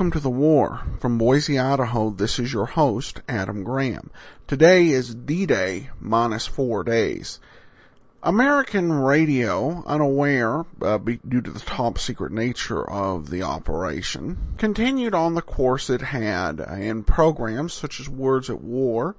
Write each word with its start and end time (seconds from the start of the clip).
welcome 0.00 0.12
to 0.12 0.20
the 0.20 0.30
war. 0.30 0.80
From 0.98 1.18
Boise, 1.18 1.58
Idaho, 1.58 2.08
this 2.08 2.38
is 2.38 2.54
your 2.54 2.64
host, 2.64 3.20
Adam 3.28 3.62
Graham. 3.62 4.10
Today 4.46 4.88
is 4.88 5.14
D-Day 5.14 5.90
minus 6.00 6.46
four 6.46 6.82
days. 6.82 7.38
American 8.22 8.90
radio, 8.90 9.84
unaware 9.84 10.64
uh, 10.80 10.96
due 10.96 11.42
to 11.42 11.50
the 11.50 11.60
top 11.60 11.98
secret 11.98 12.32
nature 12.32 12.82
of 12.82 13.28
the 13.28 13.42
operation, 13.42 14.38
continued 14.56 15.14
on 15.14 15.34
the 15.34 15.42
course 15.42 15.90
it 15.90 16.00
had 16.00 16.60
in 16.60 17.04
programs 17.04 17.74
such 17.74 18.00
as 18.00 18.08
Words 18.08 18.48
at 18.48 18.62
War 18.62 19.14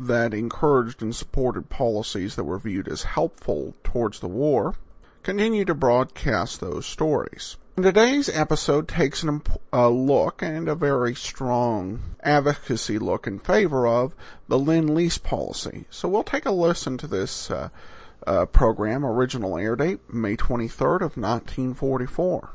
that 0.00 0.34
encouraged 0.34 1.00
and 1.00 1.14
supported 1.14 1.70
policies 1.70 2.34
that 2.34 2.42
were 2.42 2.58
viewed 2.58 2.88
as 2.88 3.04
helpful 3.04 3.76
towards 3.84 4.18
the 4.18 4.26
war, 4.26 4.74
continued 5.22 5.68
to 5.68 5.74
broadcast 5.74 6.60
those 6.60 6.86
stories. 6.86 7.56
Today's 7.76 8.28
episode 8.28 8.86
takes 8.86 9.24
a 9.72 9.90
look 9.90 10.42
and 10.42 10.68
a 10.68 10.76
very 10.76 11.12
strong 11.12 12.14
advocacy 12.22 13.00
look 13.00 13.26
in 13.26 13.40
favor 13.40 13.84
of 13.84 14.14
the 14.46 14.56
Lend-Lease 14.60 15.18
policy. 15.18 15.84
So 15.90 16.08
we'll 16.08 16.22
take 16.22 16.46
a 16.46 16.52
listen 16.52 16.96
to 16.98 17.08
this 17.08 17.50
uh, 17.50 17.70
uh, 18.28 18.46
program. 18.46 19.04
Original 19.04 19.58
air 19.58 19.74
date 19.74 19.98
May 20.08 20.36
23rd 20.36 21.00
of 21.00 21.16
1944. 21.16 22.50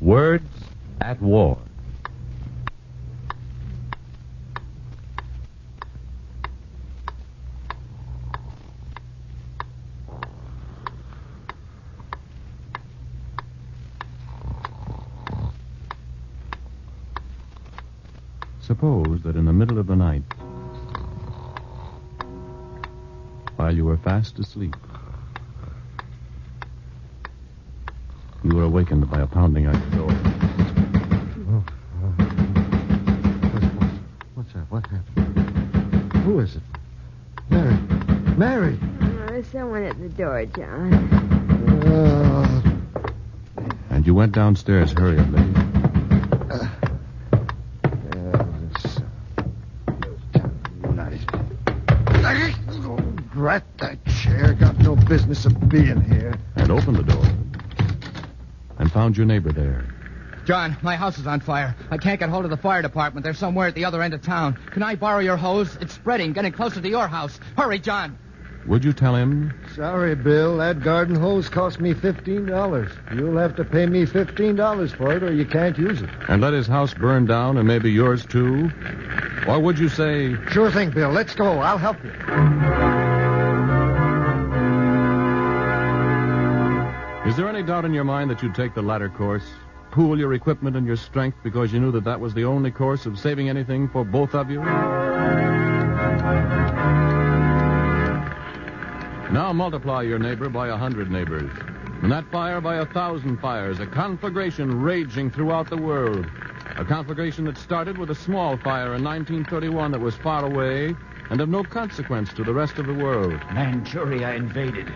Words 0.00 0.48
at 1.00 1.22
War. 1.22 1.58
Suppose 18.80 19.20
that 19.24 19.36
in 19.36 19.44
the 19.44 19.52
middle 19.52 19.78
of 19.78 19.86
the 19.88 19.94
night, 19.94 20.22
while 23.56 23.76
you 23.76 23.84
were 23.84 23.98
fast 23.98 24.38
asleep, 24.38 24.74
you 28.42 28.56
were 28.56 28.62
awakened 28.62 29.10
by 29.10 29.20
a 29.20 29.26
pounding 29.26 29.66
at 29.66 29.74
the 29.74 29.96
door. 29.96 30.10
Oh, 31.50 31.62
oh. 32.02 32.08
What's, 33.52 33.66
what's 34.34 34.52
that? 34.54 34.70
What 34.70 34.86
happened? 34.86 36.12
Who 36.24 36.38
is 36.38 36.56
it? 36.56 36.62
Mary. 37.50 37.76
Mary! 38.38 38.78
There's 38.98 39.46
someone 39.48 39.82
at 39.82 40.00
the 40.00 40.08
door, 40.08 40.46
John. 40.46 40.94
Uh... 41.84 42.62
And 43.90 44.06
you 44.06 44.14
went 44.14 44.32
downstairs 44.32 44.92
hurriedly. 44.92 45.69
Drat 53.50 53.78
that 53.78 54.04
chair. 54.06 54.52
Got 54.54 54.78
no 54.78 54.94
business 54.94 55.44
of 55.44 55.68
being 55.68 56.00
here. 56.02 56.38
And 56.54 56.70
opened 56.70 56.98
the 56.98 57.02
door. 57.02 57.26
And 58.78 58.92
found 58.92 59.16
your 59.16 59.26
neighbor 59.26 59.50
there. 59.50 59.92
John, 60.44 60.76
my 60.82 60.94
house 60.94 61.18
is 61.18 61.26
on 61.26 61.40
fire. 61.40 61.74
I 61.90 61.98
can't 61.98 62.20
get 62.20 62.28
hold 62.28 62.44
of 62.44 62.52
the 62.52 62.56
fire 62.56 62.80
department. 62.80 63.24
They're 63.24 63.34
somewhere 63.34 63.66
at 63.66 63.74
the 63.74 63.86
other 63.86 64.02
end 64.02 64.14
of 64.14 64.22
town. 64.22 64.56
Can 64.70 64.84
I 64.84 64.94
borrow 64.94 65.18
your 65.18 65.36
hose? 65.36 65.76
It's 65.80 65.92
spreading, 65.92 66.32
getting 66.32 66.52
closer 66.52 66.80
to 66.80 66.88
your 66.88 67.08
house. 67.08 67.40
Hurry, 67.56 67.80
John. 67.80 68.16
Would 68.68 68.84
you 68.84 68.92
tell 68.92 69.16
him? 69.16 69.52
Sorry, 69.74 70.14
Bill. 70.14 70.58
That 70.58 70.78
garden 70.80 71.16
hose 71.16 71.48
cost 71.48 71.80
me 71.80 71.92
$15. 71.92 73.16
You'll 73.18 73.36
have 73.36 73.56
to 73.56 73.64
pay 73.64 73.86
me 73.86 74.06
$15 74.06 74.96
for 74.96 75.16
it, 75.16 75.24
or 75.24 75.34
you 75.34 75.44
can't 75.44 75.76
use 75.76 76.00
it. 76.02 76.10
And 76.28 76.40
let 76.40 76.52
his 76.52 76.68
house 76.68 76.94
burn 76.94 77.26
down, 77.26 77.56
and 77.56 77.66
maybe 77.66 77.90
yours 77.90 78.24
too? 78.24 78.70
Or 79.48 79.58
would 79.58 79.76
you 79.76 79.88
say. 79.88 80.36
Sure 80.50 80.70
thing, 80.70 80.90
Bill. 80.90 81.10
Let's 81.10 81.34
go. 81.34 81.58
I'll 81.58 81.78
help 81.78 81.96
you. 82.04 82.69
Is 87.30 87.36
there 87.36 87.48
any 87.48 87.62
doubt 87.62 87.84
in 87.84 87.94
your 87.94 88.02
mind 88.02 88.28
that 88.32 88.42
you'd 88.42 88.56
take 88.56 88.74
the 88.74 88.82
latter 88.82 89.08
course? 89.08 89.44
Pool 89.92 90.18
your 90.18 90.34
equipment 90.34 90.74
and 90.74 90.84
your 90.84 90.96
strength 90.96 91.38
because 91.44 91.72
you 91.72 91.78
knew 91.78 91.92
that 91.92 92.02
that 92.02 92.18
was 92.18 92.34
the 92.34 92.42
only 92.44 92.72
course 92.72 93.06
of 93.06 93.16
saving 93.16 93.48
anything 93.48 93.88
for 93.88 94.04
both 94.04 94.34
of 94.34 94.50
you? 94.50 94.60
Now 99.30 99.52
multiply 99.54 100.02
your 100.02 100.18
neighbor 100.18 100.48
by 100.48 100.70
a 100.70 100.76
hundred 100.76 101.08
neighbors. 101.08 101.52
And 102.02 102.10
that 102.10 102.28
fire 102.32 102.60
by 102.60 102.78
a 102.78 102.86
thousand 102.86 103.36
fires, 103.36 103.78
a 103.78 103.86
conflagration 103.86 104.82
raging 104.82 105.30
throughout 105.30 105.70
the 105.70 105.76
world. 105.76 106.26
A 106.78 106.84
conflagration 106.84 107.44
that 107.44 107.56
started 107.58 107.96
with 107.96 108.10
a 108.10 108.16
small 108.16 108.56
fire 108.56 108.96
in 108.96 109.04
1931 109.04 109.92
that 109.92 110.00
was 110.00 110.16
far 110.16 110.44
away 110.44 110.96
and 111.30 111.40
of 111.40 111.48
no 111.48 111.62
consequence 111.62 112.32
to 112.34 112.44
the 112.44 112.52
rest 112.52 112.78
of 112.78 112.86
the 112.86 112.94
world. 112.94 113.40
Manchuria 113.52 114.34
invaded. 114.34 114.92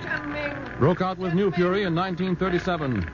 Broke 0.78 1.00
out 1.00 1.16
with 1.16 1.32
new 1.32 1.50
fury 1.52 1.84
in 1.84 1.94
1937. 1.94 3.08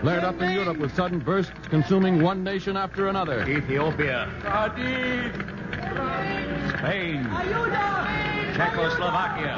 Flared 0.00 0.24
up 0.24 0.40
in 0.40 0.52
Europe 0.52 0.78
with 0.78 0.94
sudden 0.94 1.18
bursts 1.18 1.52
consuming 1.68 2.22
one 2.22 2.44
nation 2.44 2.76
after 2.76 3.08
another. 3.08 3.46
Ethiopia. 3.48 4.28
Spain. 6.78 7.24
Czechoslovakia. 8.54 9.56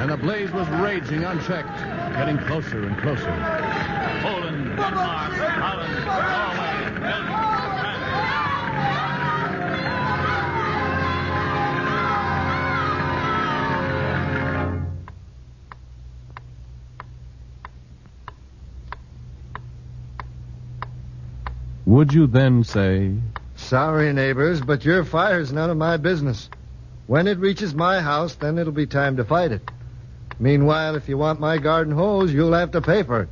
And 0.00 0.10
the 0.10 0.16
blaze 0.16 0.50
was 0.50 0.68
raging 0.68 1.22
unchecked, 1.24 1.78
getting 2.16 2.38
closer 2.38 2.82
and 2.84 2.96
closer. 2.98 3.30
Poland, 4.22 4.76
Denmark, 4.76 5.32
Holland, 5.32 6.04
Norway, 6.06 7.00
Belgium. 7.00 7.49
Would 21.90 22.14
you 22.14 22.28
then 22.28 22.62
say, 22.62 23.14
Sorry, 23.56 24.12
neighbors, 24.12 24.60
but 24.60 24.84
your 24.84 25.04
fire's 25.04 25.52
none 25.52 25.70
of 25.70 25.76
my 25.76 25.96
business. 25.96 26.48
When 27.08 27.26
it 27.26 27.40
reaches 27.40 27.74
my 27.74 28.00
house, 28.00 28.36
then 28.36 28.58
it'll 28.58 28.72
be 28.72 28.86
time 28.86 29.16
to 29.16 29.24
fight 29.24 29.50
it. 29.50 29.68
Meanwhile, 30.38 30.94
if 30.94 31.08
you 31.08 31.18
want 31.18 31.40
my 31.40 31.58
garden 31.58 31.92
hose, 31.92 32.32
you'll 32.32 32.52
have 32.52 32.70
to 32.70 32.80
pay 32.80 33.02
for 33.02 33.22
it. 33.22 33.28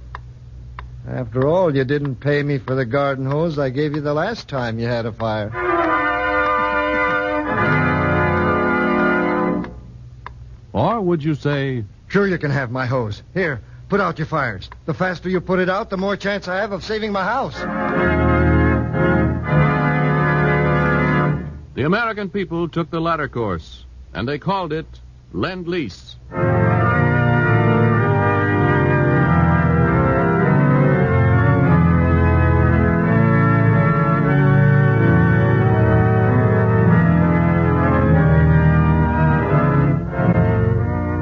After 1.06 1.47
all, 1.47 1.72
you 1.72 1.84
didn't 1.84 2.16
pay 2.16 2.42
me 2.42 2.58
for 2.58 2.74
the 2.74 2.84
garden 2.84 3.26
hose 3.26 3.60
I 3.60 3.70
gave 3.70 3.94
you 3.94 4.00
the 4.00 4.12
last 4.12 4.48
time 4.48 4.80
you 4.80 4.88
had 4.88 5.06
a 5.06 5.12
fire. 5.12 5.52
Or 10.72 11.00
would 11.00 11.22
you 11.22 11.36
say, 11.36 11.84
Sure, 12.08 12.26
you 12.26 12.38
can 12.38 12.50
have 12.50 12.72
my 12.72 12.86
hose. 12.86 13.22
Here, 13.34 13.60
put 13.88 14.00
out 14.00 14.18
your 14.18 14.27
fires. 14.27 14.68
The 14.84 14.94
faster 14.94 15.28
you 15.28 15.41
put 15.41 15.60
it 15.60 15.71
out, 15.71 15.91
the 15.91 15.97
more 15.97 16.16
chance 16.16 16.48
I 16.48 16.56
have 16.56 16.72
of 16.72 16.83
saving 16.83 17.12
my 17.12 17.22
house. 17.22 18.17
The 21.78 21.86
American 21.86 22.28
people 22.28 22.69
took 22.69 22.91
the 22.91 23.01
latter 23.01 23.28
course, 23.28 23.84
and 24.13 24.27
they 24.27 24.36
called 24.41 24.72
it 24.72 24.84
Lend 25.33 25.69
Lease. 25.69 26.16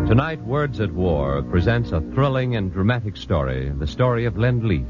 Tonight, 0.08 0.40
Words 0.46 0.80
at 0.80 0.90
War 0.90 1.42
presents 1.42 1.92
a 1.92 2.00
thrilling 2.14 2.56
and 2.56 2.72
dramatic 2.72 3.18
story, 3.18 3.68
the 3.78 3.86
story 3.86 4.24
of 4.24 4.38
Lend 4.38 4.64
Lease. 4.64 4.86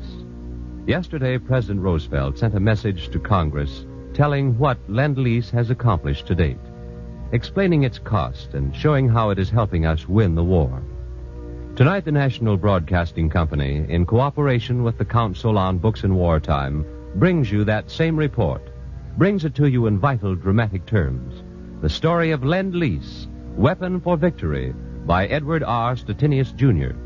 Yesterday, 0.86 1.38
President 1.38 1.80
Roosevelt 1.80 2.38
sent 2.38 2.54
a 2.54 2.60
message 2.60 3.08
to 3.08 3.18
Congress 3.18 3.84
telling 4.16 4.56
what 4.58 4.78
Lend 4.88 5.18
Lease 5.18 5.50
has 5.50 5.68
accomplished 5.68 6.26
to 6.26 6.34
date, 6.34 6.56
explaining 7.32 7.82
its 7.82 7.98
cost 7.98 8.54
and 8.54 8.74
showing 8.74 9.06
how 9.06 9.28
it 9.28 9.38
is 9.38 9.50
helping 9.50 9.84
us 9.84 10.08
win 10.08 10.34
the 10.34 10.42
war. 10.42 10.82
Tonight, 11.76 12.06
the 12.06 12.12
National 12.12 12.56
Broadcasting 12.56 13.28
Company, 13.28 13.84
in 13.90 14.06
cooperation 14.06 14.82
with 14.82 14.96
the 14.96 15.04
Council 15.04 15.58
on 15.58 15.76
Books 15.76 16.02
in 16.02 16.14
Wartime, 16.14 16.86
brings 17.16 17.52
you 17.52 17.62
that 17.64 17.90
same 17.90 18.16
report, 18.16 18.62
brings 19.18 19.44
it 19.44 19.54
to 19.56 19.68
you 19.68 19.86
in 19.86 19.98
vital, 19.98 20.34
dramatic 20.34 20.86
terms. 20.86 21.42
The 21.82 21.90
story 21.90 22.30
of 22.30 22.42
Lend 22.42 22.74
Lease, 22.74 23.28
Weapon 23.54 24.00
for 24.00 24.16
Victory, 24.16 24.72
by 25.04 25.26
Edward 25.26 25.62
R. 25.62 25.94
Stettinius, 25.94 26.56
Jr. 26.56 26.96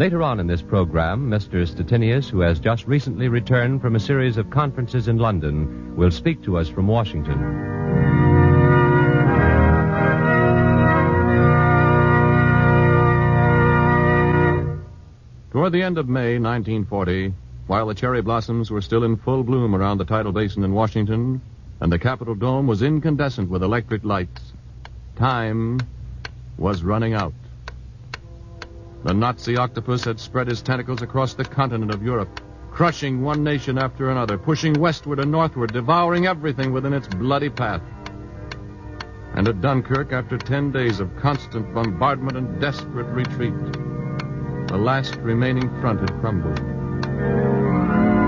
Later 0.00 0.22
on 0.22 0.40
in 0.40 0.46
this 0.46 0.62
program, 0.62 1.28
Mr. 1.28 1.68
Stettinius, 1.68 2.30
who 2.30 2.40
has 2.40 2.58
just 2.58 2.86
recently 2.86 3.28
returned 3.28 3.82
from 3.82 3.96
a 3.96 4.00
series 4.00 4.38
of 4.38 4.48
conferences 4.48 5.08
in 5.08 5.18
London, 5.18 5.94
will 5.94 6.10
speak 6.10 6.42
to 6.44 6.56
us 6.56 6.70
from 6.70 6.86
Washington. 6.86 7.38
Toward 15.50 15.72
the 15.72 15.82
end 15.82 15.98
of 15.98 16.08
May 16.08 16.38
1940, 16.38 17.34
while 17.66 17.86
the 17.86 17.94
cherry 17.94 18.22
blossoms 18.22 18.70
were 18.70 18.80
still 18.80 19.04
in 19.04 19.18
full 19.18 19.44
bloom 19.44 19.74
around 19.74 19.98
the 19.98 20.06
tidal 20.06 20.32
basin 20.32 20.64
in 20.64 20.72
Washington, 20.72 21.42
and 21.80 21.92
the 21.92 21.98
Capitol 21.98 22.34
dome 22.34 22.66
was 22.66 22.80
incandescent 22.80 23.50
with 23.50 23.62
electric 23.62 24.02
lights, 24.02 24.54
time 25.16 25.78
was 26.56 26.82
running 26.82 27.12
out. 27.12 27.34
The 29.02 29.14
Nazi 29.14 29.56
octopus 29.56 30.04
had 30.04 30.20
spread 30.20 30.46
his 30.46 30.60
tentacles 30.60 31.00
across 31.00 31.32
the 31.32 31.44
continent 31.44 31.90
of 31.90 32.02
Europe, 32.02 32.28
crushing 32.70 33.22
one 33.22 33.42
nation 33.42 33.78
after 33.78 34.10
another, 34.10 34.36
pushing 34.36 34.78
westward 34.78 35.18
and 35.18 35.32
northward, 35.32 35.72
devouring 35.72 36.26
everything 36.26 36.70
within 36.70 36.92
its 36.92 37.08
bloody 37.08 37.48
path. 37.48 37.80
And 39.34 39.48
at 39.48 39.62
Dunkirk, 39.62 40.12
after 40.12 40.36
ten 40.36 40.70
days 40.70 41.00
of 41.00 41.16
constant 41.16 41.72
bombardment 41.72 42.36
and 42.36 42.60
desperate 42.60 43.06
retreat, 43.06 43.54
the 44.68 44.76
last 44.76 45.16
remaining 45.16 45.70
front 45.80 46.00
had 46.00 46.20
crumbled. 46.20 48.19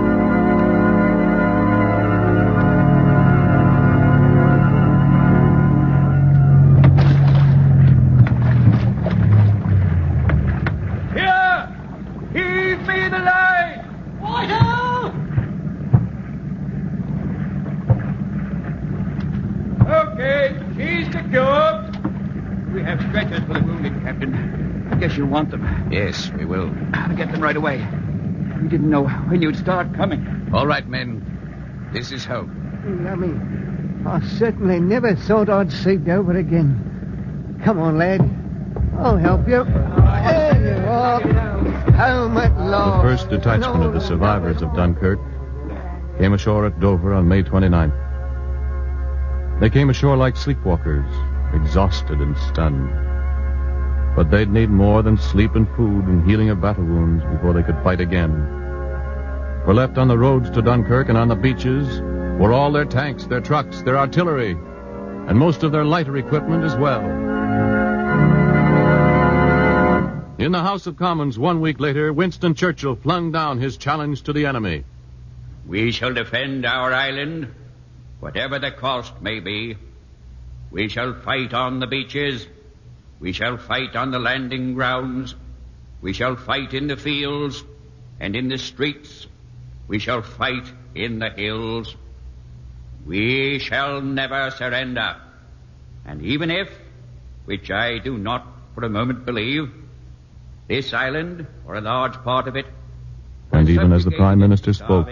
Right 27.52 27.56
away. 27.56 28.60
We 28.62 28.68
didn't 28.68 28.88
know 28.88 29.04
when 29.06 29.42
you'd 29.42 29.56
start 29.56 29.92
coming. 29.94 30.50
All 30.54 30.66
right, 30.66 30.86
men. 30.88 31.90
This 31.92 32.10
is 32.12 32.24
home. 32.24 32.50
Yummy. 33.04 33.34
I 34.08 34.20
certainly 34.38 34.80
never 34.80 35.14
thought 35.14 35.48
I'd 35.50 35.70
see 35.70 35.96
Dover 35.96 36.38
again. 36.38 37.60
Come 37.64 37.78
on, 37.78 37.98
lad. 37.98 38.20
I'll 38.98 39.18
help 39.18 39.46
you. 39.48 39.64
There 39.64 40.78
you 40.80 40.86
are. 40.88 41.20
Home 41.92 42.36
at 42.38 42.56
The 42.56 42.64
last. 42.64 43.02
first 43.02 43.28
detachment 43.28 43.84
of 43.84 43.92
the 43.92 44.00
survivors 44.00 44.62
of 44.62 44.74
Dunkirk 44.74 45.18
came 46.18 46.32
ashore 46.32 46.66
at 46.66 46.80
Dover 46.80 47.12
on 47.12 47.28
May 47.28 47.42
29th. 47.42 47.98
They 49.60 49.68
came 49.70 49.90
ashore 49.90 50.16
like 50.16 50.34
sleepwalkers, 50.36 51.06
exhausted 51.54 52.18
and 52.20 52.36
stunned. 52.38 52.88
But 54.14 54.30
they'd 54.30 54.50
need 54.50 54.70
more 54.70 55.02
than 55.02 55.16
sleep 55.16 55.54
and 55.54 55.68
food 55.76 56.04
and 56.06 56.28
healing 56.28 56.50
of 56.50 56.60
battle 56.60 56.84
wounds 56.84 57.24
before 57.24 57.52
they 57.52 57.62
could 57.62 57.82
fight 57.82 58.00
again. 58.00 58.30
For 59.64 59.72
left 59.72 59.96
on 59.96 60.08
the 60.08 60.18
roads 60.18 60.50
to 60.50 60.62
Dunkirk 60.62 61.08
and 61.08 61.16
on 61.16 61.28
the 61.28 61.36
beaches 61.36 62.00
were 62.38 62.52
all 62.52 62.72
their 62.72 62.84
tanks, 62.84 63.26
their 63.26 63.40
trucks, 63.40 63.82
their 63.82 63.96
artillery, 63.96 64.50
and 64.52 65.38
most 65.38 65.62
of 65.62 65.72
their 65.72 65.84
lighter 65.84 66.16
equipment 66.16 66.64
as 66.64 66.76
well. 66.76 67.00
In 70.38 70.50
the 70.50 70.60
House 70.60 70.88
of 70.88 70.96
Commons 70.96 71.38
one 71.38 71.60
week 71.60 71.78
later, 71.78 72.12
Winston 72.12 72.54
Churchill 72.54 72.96
flung 72.96 73.30
down 73.30 73.60
his 73.60 73.76
challenge 73.76 74.22
to 74.22 74.32
the 74.32 74.46
enemy. 74.46 74.84
We 75.66 75.92
shall 75.92 76.12
defend 76.12 76.66
our 76.66 76.92
island, 76.92 77.54
whatever 78.18 78.58
the 78.58 78.72
cost 78.72 79.22
may 79.22 79.38
be. 79.38 79.76
We 80.72 80.88
shall 80.88 81.14
fight 81.14 81.54
on 81.54 81.78
the 81.78 81.86
beaches. 81.86 82.48
We 83.22 83.32
shall 83.32 83.56
fight 83.56 83.94
on 83.94 84.10
the 84.10 84.18
landing 84.18 84.74
grounds. 84.74 85.36
We 86.00 86.12
shall 86.12 86.34
fight 86.34 86.74
in 86.74 86.88
the 86.88 86.96
fields 86.96 87.62
and 88.18 88.34
in 88.34 88.48
the 88.48 88.58
streets. 88.58 89.28
We 89.86 90.00
shall 90.00 90.22
fight 90.22 90.66
in 90.96 91.20
the 91.20 91.30
hills. 91.30 91.94
We 93.06 93.60
shall 93.60 94.00
never 94.00 94.50
surrender. 94.50 95.14
And 96.04 96.20
even 96.22 96.50
if, 96.50 96.68
which 97.44 97.70
I 97.70 97.98
do 97.98 98.18
not 98.18 98.44
for 98.74 98.84
a 98.84 98.88
moment 98.88 99.24
believe, 99.24 99.70
this 100.66 100.92
island, 100.92 101.46
or 101.64 101.76
a 101.76 101.80
large 101.80 102.14
part 102.24 102.48
of 102.48 102.56
it, 102.56 102.66
And 103.52 103.70
even 103.70 103.92
as 103.92 104.04
the 104.04 104.10
Prime 104.10 104.40
Minister 104.40 104.72
spoke, 104.72 105.08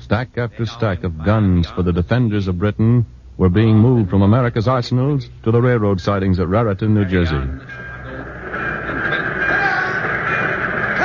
stack 0.00 0.36
after 0.36 0.66
stack 0.66 1.04
of 1.04 1.24
guns 1.24 1.68
for 1.68 1.84
the 1.84 1.92
defenders 1.92 2.48
of 2.48 2.58
Britain 2.58 3.06
were 3.42 3.48
being 3.48 3.76
moved 3.76 4.08
from 4.08 4.22
America's 4.22 4.68
arsenals 4.68 5.28
to 5.42 5.50
the 5.50 5.60
railroad 5.60 6.00
sidings 6.00 6.38
at 6.38 6.46
Raritan, 6.46 6.94
New 6.94 7.04
Jersey. 7.04 7.34
Come 7.34 7.50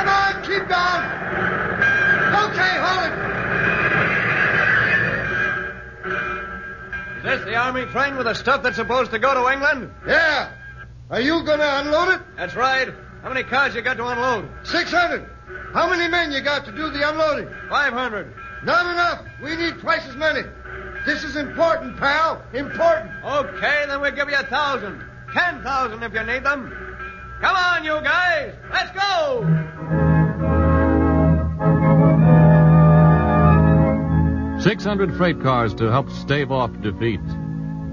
on, 0.06 0.34
keep 0.42 0.62
going. 0.70 1.02
Okay, 2.46 2.74
hold 2.78 3.02
it. 3.08 3.14
Is 7.18 7.24
this 7.24 7.44
the 7.44 7.56
army 7.56 7.86
train 7.86 8.16
with 8.16 8.26
the 8.26 8.34
stuff 8.34 8.62
that's 8.62 8.76
supposed 8.76 9.10
to 9.10 9.18
go 9.18 9.34
to 9.34 9.52
England? 9.52 9.90
Yeah. 10.06 10.52
Are 11.10 11.20
you 11.20 11.42
going 11.42 11.58
to 11.58 11.80
unload 11.80 12.14
it? 12.14 12.20
That's 12.36 12.54
right. 12.54 12.88
How 13.24 13.30
many 13.30 13.42
cars 13.42 13.74
you 13.74 13.82
got 13.82 13.96
to 13.96 14.06
unload? 14.06 14.48
600. 14.62 15.28
How 15.72 15.90
many 15.90 16.06
men 16.08 16.30
you 16.30 16.40
got 16.40 16.66
to 16.66 16.70
do 16.70 16.88
the 16.88 17.10
unloading? 17.10 17.48
500. 17.68 18.32
Not 18.62 18.86
enough. 18.92 19.24
We 19.42 19.56
need 19.56 19.80
twice 19.80 20.06
as 20.06 20.14
many. 20.14 20.42
This 21.08 21.24
is 21.24 21.36
important, 21.36 21.96
pal. 21.96 22.42
Important. 22.52 23.10
Okay, 23.24 23.84
then 23.86 23.98
we'll 24.02 24.14
give 24.14 24.28
you 24.28 24.36
a 24.36 24.42
thousand. 24.42 25.02
Ten 25.32 25.62
thousand 25.62 26.02
if 26.02 26.12
you 26.12 26.22
need 26.22 26.44
them. 26.44 26.70
Come 27.40 27.56
on, 27.56 27.82
you 27.82 27.98
guys. 28.02 28.54
Let's 28.70 28.90
go. 28.90 29.40
Six 34.60 34.84
hundred 34.84 35.16
freight 35.16 35.40
cars 35.40 35.72
to 35.76 35.90
help 35.90 36.10
stave 36.10 36.52
off 36.52 36.78
defeat. 36.82 37.20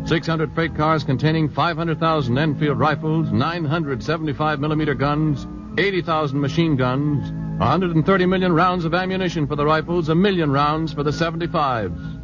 600 0.08 0.54
freight 0.54 0.76
cars 0.76 1.06
containing 1.06 1.48
500,000 1.48 2.38
Enfield 2.38 2.78
rifles, 2.78 3.32
975 3.32 4.60
millimeter 4.60 4.94
guns, 4.94 5.48
80,000 5.80 6.40
machine 6.40 6.76
guns, 6.76 7.32
130 7.60 8.26
million 8.26 8.52
rounds 8.52 8.84
of 8.84 8.94
ammunition 8.94 9.48
for 9.48 9.56
the 9.56 9.66
rifles, 9.66 10.10
a 10.10 10.16
million 10.16 10.52
rounds 10.52 10.94
for 10.94 11.02
the 11.02 11.12
75s. 11.12 12.15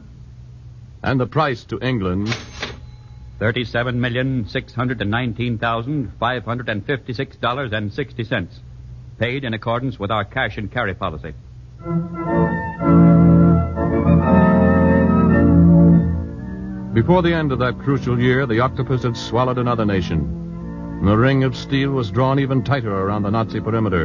And 1.03 1.19
the 1.19 1.25
price 1.27 1.63
to 1.65 1.79
England, 1.81 2.35
Thirty-seven 3.39 3.99
million 3.99 4.47
six 4.47 4.71
hundred 4.71 5.01
and 5.01 5.09
nineteen 5.09 5.57
thousand 5.57 6.11
five 6.19 6.45
hundred 6.45 6.69
and 6.69 6.85
fifty-six 6.85 7.37
dollars 7.37 7.71
and 7.73 7.91
sixty 7.91 8.23
cents, 8.23 8.59
paid 9.17 9.43
in 9.43 9.55
accordance 9.55 9.97
with 9.97 10.11
our 10.11 10.23
cash 10.23 10.59
and 10.59 10.71
carry 10.71 10.93
policy. 10.93 11.33
Before 16.93 17.23
the 17.23 17.33
end 17.33 17.51
of 17.51 17.57
that 17.57 17.79
crucial 17.79 18.19
year, 18.19 18.45
the 18.45 18.59
octopus 18.59 19.01
had 19.01 19.17
swallowed 19.17 19.57
another 19.57 19.85
nation. 19.85 21.01
The 21.03 21.17
ring 21.17 21.43
of 21.43 21.55
steel 21.55 21.89
was 21.89 22.11
drawn 22.11 22.37
even 22.39 22.63
tighter 22.63 22.93
around 22.93 23.23
the 23.23 23.31
Nazi 23.31 23.59
perimeter. 23.59 24.03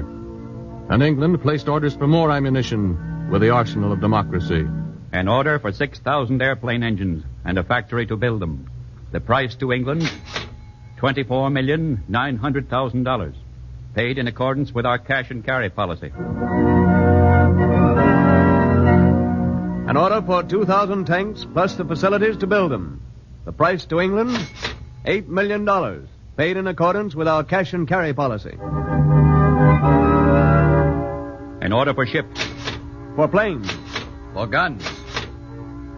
And 0.89 1.03
England 1.03 1.43
placed 1.43 1.69
orders 1.69 1.95
for 1.95 2.07
more 2.07 2.31
ammunition 2.31 3.29
with 3.31 3.43
the 3.43 3.51
arsenal 3.51 3.93
of 3.93 4.01
democracy. 4.01 4.67
An 5.17 5.29
order 5.29 5.59
for 5.59 5.73
six 5.73 5.99
thousand 5.99 6.43
airplane 6.43 6.83
engines 6.83 7.25
and 7.43 7.57
a 7.57 7.65
factory 7.65 8.07
to 8.07 8.19
build 8.19 8.43
them. 8.43 8.71
The 9.13 9.21
price 9.21 9.55
to 9.55 9.73
England, 9.73 10.13
twenty-four 10.99 11.49
million 11.49 12.05
nine 12.07 12.37
hundred 12.37 12.69
thousand 12.69 13.05
dollars, 13.05 13.35
paid 13.95 14.19
in 14.19 14.27
accordance 14.29 14.75
with 14.75 14.85
our 14.85 14.99
cash 14.99 15.31
and 15.31 15.43
carry 15.43 15.71
policy. 15.71 16.13
An 19.89 19.97
order 19.97 20.21
for 20.21 20.43
2,000 20.43 21.07
tanks 21.07 21.47
plus 21.51 21.77
the 21.77 21.87
facilities 21.87 22.37
to 22.37 22.47
build 22.47 22.71
them. 22.71 23.01
The 23.47 23.53
price 23.53 23.87
to 23.87 24.01
England, 24.01 24.37
$8 25.07 25.29
million, 25.29 25.67
paid 26.37 26.59
in 26.59 26.67
accordance 26.67 27.15
with 27.15 27.27
our 27.27 27.43
cash 27.43 27.73
and 27.73 27.89
carry 27.89 28.13
policy. 28.13 28.59
An 31.63 31.73
order 31.73 31.95
for 31.95 32.05
ships, 32.05 32.39
For 33.15 33.29
planes, 33.29 33.73
For 34.35 34.47
guns. 34.47 34.96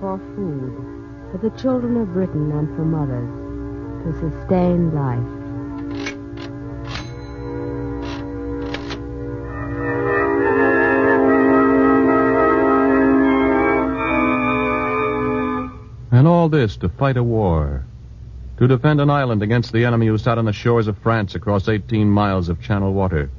For 0.00 0.16
food. 0.36 1.32
For 1.32 1.38
the 1.38 1.50
children 1.60 1.96
of 1.96 2.12
Britain 2.12 2.52
and 2.52 2.68
for 2.76 2.84
mothers. 2.84 3.28
To 4.04 4.12
sustain 4.20 4.94
life. 4.94 5.18
And 16.12 16.28
all 16.28 16.48
this 16.48 16.76
to 16.76 16.88
fight 16.88 17.16
a 17.16 17.22
war. 17.24 17.84
To 18.58 18.68
defend 18.68 19.00
an 19.00 19.10
island 19.10 19.42
against 19.42 19.72
the 19.72 19.84
enemy 19.84 20.06
who 20.06 20.16
sat 20.16 20.38
on 20.38 20.44
the 20.44 20.52
shores 20.52 20.86
of 20.86 20.96
France 20.98 21.34
across 21.34 21.68
18 21.68 22.08
miles 22.08 22.48
of 22.48 22.62
channel 22.62 22.92
water. 22.92 23.30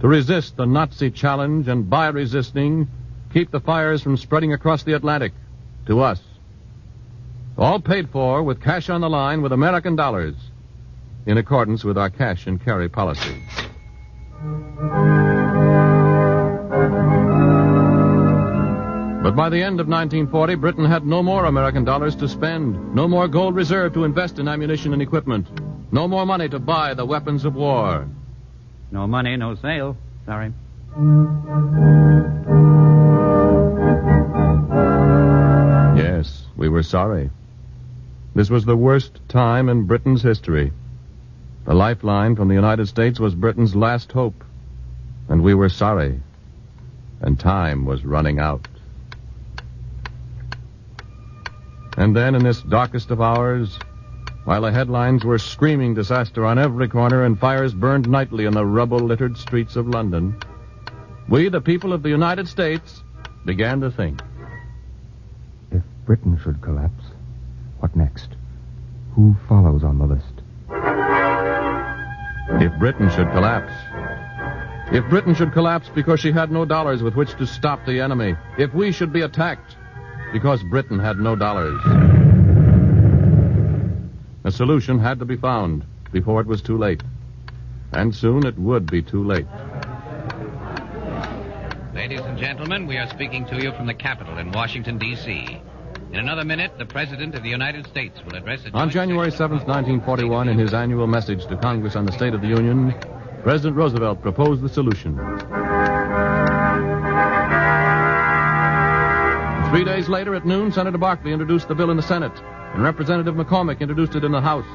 to 0.00 0.06
resist 0.06 0.56
the 0.56 0.66
Nazi 0.66 1.10
challenge 1.10 1.66
and 1.66 1.90
by 1.90 2.08
resisting, 2.08 2.88
keep 3.32 3.50
the 3.50 3.60
fires 3.60 4.02
from 4.02 4.16
spreading 4.16 4.52
across 4.52 4.84
the 4.84 4.94
Atlantic 4.94 5.32
to 5.86 6.00
us. 6.00 6.20
All 7.58 7.80
paid 7.80 8.10
for 8.10 8.42
with 8.42 8.62
cash 8.62 8.88
on 8.88 9.00
the 9.00 9.10
line 9.10 9.42
with 9.42 9.52
American 9.52 9.96
dollars 9.96 10.34
in 11.26 11.38
accordance 11.38 11.84
with 11.84 11.98
our 11.98 12.10
cash 12.10 12.46
and 12.46 12.62
carry 12.62 12.88
policy. 12.88 13.42
But 19.22 19.36
by 19.36 19.48
the 19.50 19.62
end 19.62 19.78
of 19.78 19.86
1940, 19.86 20.56
Britain 20.56 20.84
had 20.84 21.06
no 21.06 21.22
more 21.22 21.44
American 21.44 21.84
dollars 21.84 22.16
to 22.16 22.28
spend, 22.28 22.94
no 22.94 23.06
more 23.06 23.28
gold 23.28 23.54
reserve 23.54 23.94
to 23.94 24.04
invest 24.04 24.40
in 24.40 24.48
ammunition 24.48 24.92
and 24.92 25.00
equipment, 25.00 25.46
no 25.92 26.08
more 26.08 26.26
money 26.26 26.48
to 26.48 26.58
buy 26.58 26.94
the 26.94 27.06
weapons 27.06 27.44
of 27.44 27.54
war. 27.54 28.08
No 28.90 29.06
money, 29.06 29.36
no 29.36 29.54
sale. 29.54 29.96
Sorry. 30.26 30.52
Were 36.82 36.88
sorry. 36.88 37.30
This 38.34 38.50
was 38.50 38.64
the 38.64 38.76
worst 38.76 39.20
time 39.28 39.68
in 39.68 39.86
Britain's 39.86 40.20
history. 40.20 40.72
The 41.64 41.74
lifeline 41.74 42.34
from 42.34 42.48
the 42.48 42.56
United 42.56 42.88
States 42.88 43.20
was 43.20 43.36
Britain's 43.36 43.76
last 43.76 44.10
hope. 44.10 44.42
And 45.28 45.44
we 45.44 45.54
were 45.54 45.68
sorry. 45.68 46.20
And 47.20 47.38
time 47.38 47.84
was 47.84 48.04
running 48.04 48.40
out. 48.40 48.66
And 51.96 52.16
then, 52.16 52.34
in 52.34 52.42
this 52.42 52.60
darkest 52.62 53.12
of 53.12 53.20
hours, 53.20 53.78
while 54.44 54.62
the 54.62 54.72
headlines 54.72 55.24
were 55.24 55.38
screaming 55.38 55.94
disaster 55.94 56.44
on 56.44 56.58
every 56.58 56.88
corner 56.88 57.22
and 57.22 57.38
fires 57.38 57.72
burned 57.72 58.08
nightly 58.08 58.46
in 58.46 58.54
the 58.54 58.66
rubble 58.66 58.98
littered 58.98 59.38
streets 59.38 59.76
of 59.76 59.86
London, 59.86 60.34
we, 61.28 61.48
the 61.48 61.60
people 61.60 61.92
of 61.92 62.02
the 62.02 62.08
United 62.08 62.48
States, 62.48 63.04
began 63.44 63.80
to 63.82 63.90
think. 63.92 64.20
If 66.12 66.18
Britain 66.18 66.38
should 66.44 66.60
collapse, 66.60 67.04
what 67.80 67.96
next? 67.96 68.28
Who 69.14 69.34
follows 69.48 69.82
on 69.82 69.96
the 69.96 70.04
list? 70.04 70.42
If 72.62 72.78
Britain 72.78 73.08
should 73.08 73.30
collapse. 73.32 73.72
If 74.94 75.08
Britain 75.08 75.34
should 75.34 75.54
collapse 75.54 75.88
because 75.94 76.20
she 76.20 76.30
had 76.30 76.52
no 76.52 76.66
dollars 76.66 77.02
with 77.02 77.14
which 77.14 77.34
to 77.38 77.46
stop 77.46 77.86
the 77.86 77.98
enemy. 78.00 78.36
If 78.58 78.74
we 78.74 78.92
should 78.92 79.10
be 79.10 79.22
attacked 79.22 79.78
because 80.34 80.62
Britain 80.64 80.98
had 80.98 81.16
no 81.16 81.34
dollars. 81.34 81.80
A 84.44 84.52
solution 84.52 84.98
had 84.98 85.18
to 85.20 85.24
be 85.24 85.36
found 85.36 85.82
before 86.12 86.42
it 86.42 86.46
was 86.46 86.60
too 86.60 86.76
late. 86.76 87.02
And 87.92 88.14
soon 88.14 88.44
it 88.44 88.58
would 88.58 88.90
be 88.90 89.00
too 89.00 89.24
late. 89.24 89.46
Ladies 91.94 92.20
and 92.20 92.36
gentlemen, 92.36 92.86
we 92.86 92.98
are 92.98 93.08
speaking 93.08 93.46
to 93.46 93.62
you 93.62 93.72
from 93.72 93.86
the 93.86 93.94
Capitol 93.94 94.36
in 94.36 94.52
Washington, 94.52 94.98
D.C. 94.98 95.62
In 96.12 96.18
another 96.18 96.44
minute, 96.44 96.72
the 96.76 96.84
President 96.84 97.34
of 97.34 97.42
the 97.42 97.48
United 97.48 97.86
States 97.86 98.22
will 98.26 98.34
address 98.34 98.66
a 98.66 98.70
On 98.76 98.90
January 98.90 99.30
7th, 99.30 99.66
1941, 99.66 100.46
in 100.50 100.58
his 100.58 100.74
annual 100.74 101.06
message 101.06 101.46
to 101.46 101.56
Congress 101.56 101.96
on 101.96 102.04
the 102.04 102.12
State 102.12 102.34
of 102.34 102.42
the 102.42 102.48
Union, 102.48 102.94
President 103.42 103.76
Roosevelt 103.76 104.20
proposed 104.20 104.60
the 104.60 104.68
solution. 104.68 105.16
Three 109.70 109.84
days 109.84 110.10
later, 110.10 110.34
at 110.34 110.44
noon, 110.44 110.70
Senator 110.70 110.98
Barkley 110.98 111.32
introduced 111.32 111.68
the 111.68 111.74
bill 111.74 111.90
in 111.90 111.96
the 111.96 112.02
Senate, 112.02 112.38
and 112.74 112.82
Representative 112.82 113.34
McCormack 113.34 113.80
introduced 113.80 114.14
it 114.14 114.22
in 114.22 114.32
the 114.32 114.40
House. 114.42 114.66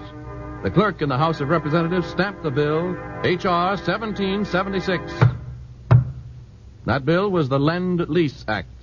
The 0.63 0.71
clerk 0.71 1.03
in 1.03 1.09
the 1.09 1.19
House 1.19 1.39
of 1.39 1.49
Representatives 1.49 2.07
stamped 2.07 2.41
the 2.41 2.49
bill, 2.49 2.97
H.R. 3.23 3.75
1776. 3.75 5.13
That 6.85 7.05
bill 7.05 7.29
was 7.29 7.47
the 7.47 7.59
Lend 7.59 8.09
Lease 8.09 8.43
Act. 8.47 8.76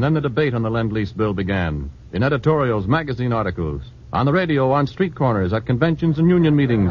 And 0.00 0.04
then 0.06 0.14
the 0.14 0.22
debate 0.22 0.54
on 0.54 0.62
the 0.62 0.70
Lend 0.70 0.94
Lease 0.94 1.12
bill 1.12 1.34
began. 1.34 1.90
In 2.14 2.22
editorials, 2.22 2.86
magazine 2.86 3.34
articles, 3.34 3.82
on 4.14 4.24
the 4.24 4.32
radio, 4.32 4.72
on 4.72 4.86
street 4.86 5.14
corners, 5.14 5.52
at 5.52 5.66
conventions 5.66 6.18
and 6.18 6.26
union 6.26 6.56
meetings, 6.56 6.90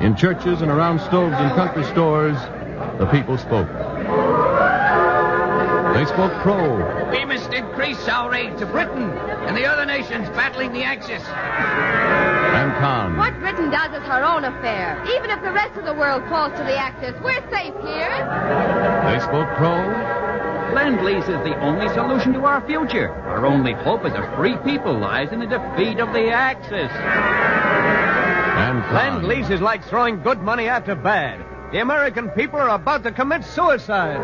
in 0.00 0.16
churches 0.16 0.60
and 0.60 0.68
around 0.68 0.98
stoves 0.98 1.38
in 1.38 1.50
country 1.50 1.84
stores, 1.84 2.36
the 2.98 3.06
people 3.12 3.38
spoke. 3.38 3.68
They 5.94 6.04
spoke 6.06 6.32
pro. 6.42 7.10
We 7.12 7.24
must 7.26 7.52
increase 7.52 8.08
our 8.08 8.34
aid 8.34 8.58
to 8.58 8.66
Britain 8.66 9.08
and 9.46 9.56
the 9.56 9.64
other 9.64 9.86
nations 9.86 10.28
battling 10.30 10.72
the 10.72 10.82
Axis. 10.82 11.22
And 11.22 12.72
con. 12.80 13.16
What 13.18 13.38
Britain 13.38 13.70
does 13.70 13.92
is 13.92 14.02
her 14.08 14.24
own 14.24 14.42
affair. 14.42 15.00
Even 15.14 15.30
if 15.30 15.40
the 15.42 15.52
rest 15.52 15.78
of 15.78 15.84
the 15.84 15.94
world 15.94 16.24
falls 16.28 16.50
to 16.58 16.64
the 16.64 16.76
Axis, 16.76 17.14
we're 17.22 17.48
safe 17.54 17.74
here. 17.86 18.10
They 19.06 19.20
spoke 19.20 19.46
pro. 19.54 20.27
Lend 20.74 21.04
lease 21.04 21.24
is 21.24 21.42
the 21.44 21.58
only 21.60 21.88
solution 21.94 22.32
to 22.34 22.44
our 22.44 22.66
future. 22.66 23.10
Our 23.10 23.46
only 23.46 23.72
hope 23.72 24.04
as 24.04 24.14
a 24.14 24.36
free 24.36 24.56
people 24.58 24.98
lies 24.98 25.32
in 25.32 25.40
the 25.40 25.46
defeat 25.46 25.98
of 25.98 26.12
the 26.12 26.30
Axis. 26.30 26.90
And 28.58 28.82
con. 28.84 28.94
Lend 28.94 29.28
lease 29.28 29.50
is 29.50 29.60
like 29.60 29.84
throwing 29.84 30.22
good 30.22 30.40
money 30.40 30.68
after 30.68 30.94
bad. 30.94 31.44
The 31.72 31.80
American 31.80 32.30
people 32.30 32.58
are 32.58 32.70
about 32.70 33.02
to 33.04 33.12
commit 33.12 33.44
suicide. 33.44 34.18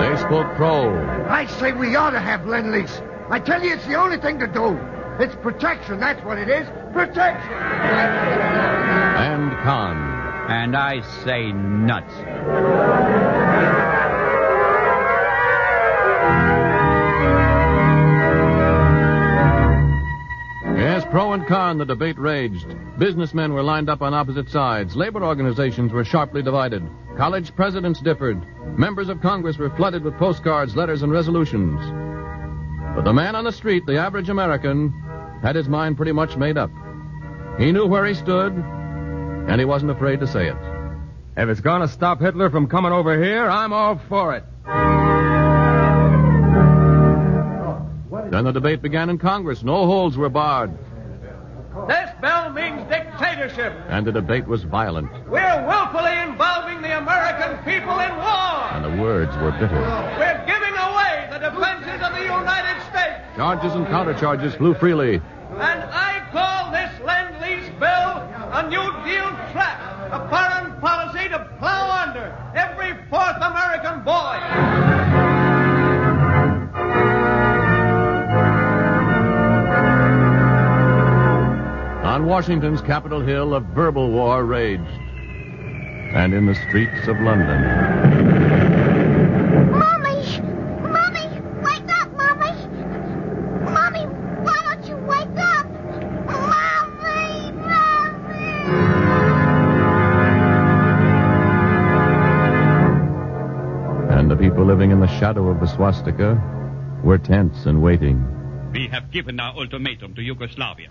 They 0.00 0.16
spoke 0.18 0.54
pro. 0.56 0.94
I 1.28 1.46
say 1.46 1.72
we 1.72 1.96
ought 1.96 2.10
to 2.10 2.20
have 2.20 2.46
lend 2.46 2.72
lease. 2.72 3.00
I 3.30 3.38
tell 3.38 3.62
you, 3.62 3.72
it's 3.72 3.86
the 3.86 3.94
only 3.94 4.18
thing 4.18 4.38
to 4.40 4.46
do. 4.46 4.78
It's 5.18 5.34
protection, 5.36 6.00
that's 6.00 6.22
what 6.24 6.38
it 6.38 6.48
is. 6.48 6.66
Protection. 6.92 7.52
And 7.52 9.52
con. 9.62 9.96
And 10.48 10.76
I 10.76 11.00
say 11.24 11.52
nuts. 11.52 12.12
Yes, 21.42 21.48
pro 21.48 21.56
and 21.56 21.78
con, 21.78 21.78
the 21.78 21.84
debate 21.84 22.18
raged. 22.18 22.66
Businessmen 22.98 23.52
were 23.52 23.62
lined 23.62 23.88
up 23.88 24.02
on 24.02 24.14
opposite 24.14 24.48
sides. 24.48 24.94
Labor 24.94 25.24
organizations 25.24 25.92
were 25.92 26.04
sharply 26.04 26.42
divided. 26.42 26.82
College 27.16 27.54
presidents 27.56 28.00
differed. 28.00 28.40
Members 28.78 29.08
of 29.08 29.20
Congress 29.20 29.58
were 29.58 29.70
flooded 29.70 30.04
with 30.04 30.16
postcards, 30.18 30.76
letters, 30.76 31.02
and 31.02 31.10
resolutions. 31.12 31.80
But 32.94 33.04
the 33.04 33.12
man 33.12 33.34
on 33.34 33.44
the 33.44 33.52
street, 33.52 33.86
the 33.86 33.98
average 33.98 34.28
American, 34.28 34.92
had 35.42 35.56
his 35.56 35.68
mind 35.68 35.96
pretty 35.96 36.12
much 36.12 36.36
made 36.36 36.56
up. 36.56 36.70
He 37.58 37.72
knew 37.72 37.86
where 37.86 38.06
he 38.06 38.14
stood, 38.14 38.52
and 38.52 39.60
he 39.60 39.64
wasn't 39.64 39.90
afraid 39.90 40.20
to 40.20 40.26
say 40.26 40.48
it. 40.48 40.56
If 41.36 41.48
it's 41.48 41.60
going 41.60 41.80
to 41.80 41.88
stop 41.88 42.20
Hitler 42.20 42.50
from 42.50 42.68
coming 42.68 42.92
over 42.92 43.20
here, 43.22 43.48
I'm 43.48 43.72
all 43.72 44.00
for 44.08 44.34
it. 44.34 44.44
Then 48.30 48.44
the 48.44 48.52
debate 48.52 48.80
began 48.80 49.10
in 49.10 49.18
Congress. 49.18 49.62
No 49.62 49.86
holds 49.86 50.16
were 50.16 50.30
barred, 50.30 50.70
This 51.88 52.10
bill 52.20 52.50
means 52.50 52.82
dictatorship. 52.88 53.72
and 53.88 54.06
the 54.06 54.12
debate 54.12 54.46
was 54.46 54.62
violent, 54.64 55.10
We're 55.28 55.66
willfully 55.66 56.16
involving 56.28 56.80
the 56.82 56.96
American 56.98 57.58
people 57.64 57.98
in 57.98 58.14
war. 58.16 58.54
and 58.72 58.84
the 58.84 59.02
words 59.02 59.34
were 59.38 59.50
bitter. 59.52 59.80
We're 60.18 60.44
giving 60.46 60.74
away 60.76 61.28
the 61.32 61.38
defenses 61.38 62.00
of 62.06 62.12
the 62.14 62.22
United 62.22 62.76
States. 62.90 63.18
Charges 63.36 63.74
and 63.74 63.86
countercharges 63.86 64.56
flew 64.56 64.74
freely. 64.74 65.20
And 65.58 65.82
I 65.90 66.22
call 66.32 66.70
this 66.72 66.90
Lend 67.04 67.40
Lease 67.42 67.68
bill 67.80 68.10
a 68.52 68.62
New 68.68 68.88
Deal 69.04 69.28
trap, 69.52 69.80
a 70.12 70.20
foreign 70.30 70.72
policy 70.80 70.91
Washington's 82.32 82.80
Capitol 82.80 83.20
Hill, 83.20 83.54
a 83.54 83.60
verbal 83.60 84.10
war 84.10 84.42
raged. 84.42 84.80
And 86.14 86.32
in 86.32 86.46
the 86.46 86.54
streets 86.54 87.06
of 87.06 87.20
London. 87.20 87.60
Mommy! 89.70 90.40
Mommy! 90.80 91.28
Wake 91.60 91.90
up, 91.92 92.10
Mommy! 92.16 92.54
Mommy, 93.70 94.06
why 94.44 94.58
don't 94.64 94.88
you 94.88 94.96
wake 94.96 95.36
up? 95.36 95.66
Mommy! 96.24 97.52
Mommy! 97.52 98.48
And 104.10 104.30
the 104.30 104.36
people 104.36 104.64
living 104.64 104.90
in 104.90 105.00
the 105.00 105.18
shadow 105.18 105.50
of 105.50 105.60
the 105.60 105.66
swastika 105.66 106.40
were 107.04 107.18
tense 107.18 107.66
and 107.66 107.82
waiting. 107.82 108.26
We 108.72 108.88
have 108.88 109.10
given 109.10 109.38
our 109.38 109.54
ultimatum 109.54 110.14
to 110.14 110.22
Yugoslavia. 110.22 110.88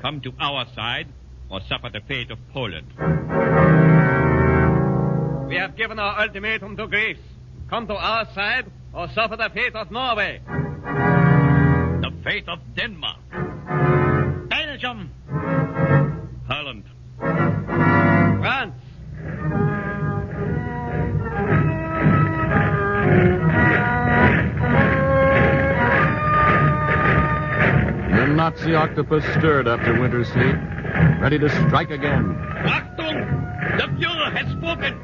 Come 0.00 0.20
to 0.22 0.32
our 0.38 0.66
side 0.74 1.08
or 1.50 1.60
suffer 1.68 1.90
the 1.92 2.00
fate 2.06 2.30
of 2.30 2.38
Poland. 2.52 2.86
We 5.48 5.56
have 5.56 5.76
given 5.76 5.98
our 5.98 6.20
ultimatum 6.22 6.76
to 6.76 6.86
Greece. 6.86 7.18
Come 7.70 7.86
to 7.86 7.94
our 7.94 8.26
side 8.34 8.70
or 8.92 9.08
suffer 9.08 9.36
the 9.36 9.50
fate 9.52 9.74
of 9.74 9.90
Norway. 9.90 10.40
The 10.46 12.12
fate 12.24 12.48
of 12.48 12.58
Denmark. 12.74 13.13
Octopus 28.94 29.24
stirred 29.36 29.66
after 29.66 30.00
winter's 30.00 30.28
sleep, 30.28 30.54
ready 31.20 31.36
to 31.36 31.48
strike 31.48 31.90
again. 31.90 32.36
Achtung! 32.62 33.26
The 33.76 33.88
Fuhrer 33.98 34.32
has 34.32 34.46
spoken. 34.52 34.94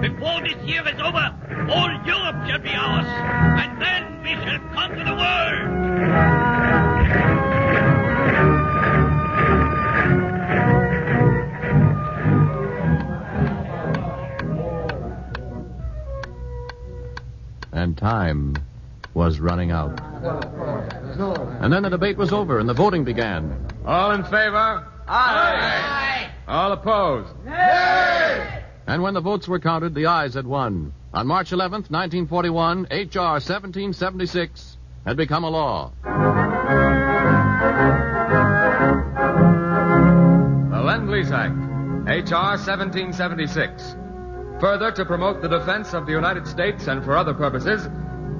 Before 0.00 0.40
this 0.40 0.56
year 0.64 0.82
is 0.88 0.98
over, 0.98 1.34
all 1.68 1.90
Europe 2.06 2.46
shall 2.46 2.60
be 2.60 2.70
ours. 2.70 3.06
And 3.60 3.78
then 3.82 4.22
we 4.22 4.30
shall 4.42 4.58
conquer 4.72 5.04
the 5.04 5.14
world. 5.14 5.66
And 17.72 17.98
time 17.98 18.56
was 19.12 19.40
running 19.40 19.72
out. 19.72 20.00
And 21.18 21.72
then 21.72 21.82
the 21.82 21.90
debate 21.90 22.16
was 22.16 22.32
over 22.32 22.58
and 22.58 22.68
the 22.68 22.74
voting 22.74 23.04
began. 23.04 23.66
All 23.84 24.12
in 24.12 24.22
favor? 24.24 24.86
Aye. 25.08 26.30
All 26.46 26.72
opposed? 26.72 27.32
Nay. 27.44 28.62
And 28.86 29.02
when 29.02 29.14
the 29.14 29.20
votes 29.20 29.48
were 29.48 29.58
counted, 29.58 29.94
the 29.94 30.06
ayes 30.06 30.34
had 30.34 30.46
won. 30.46 30.92
On 31.12 31.26
March 31.26 31.50
11th, 31.50 31.90
1941, 31.90 32.88
H.R. 32.90 33.32
1776 33.32 34.76
had 35.04 35.16
become 35.16 35.44
a 35.44 35.50
law. 35.50 35.92
The 40.70 40.82
Lend-Lease 40.82 41.30
Act, 41.30 42.08
H.R. 42.08 42.56
1776. 42.56 43.96
Further, 44.60 44.92
to 44.92 45.04
promote 45.04 45.42
the 45.42 45.48
defense 45.48 45.94
of 45.94 46.06
the 46.06 46.12
United 46.12 46.46
States 46.46 46.86
and 46.86 47.04
for 47.04 47.16
other 47.16 47.34
purposes, 47.34 47.88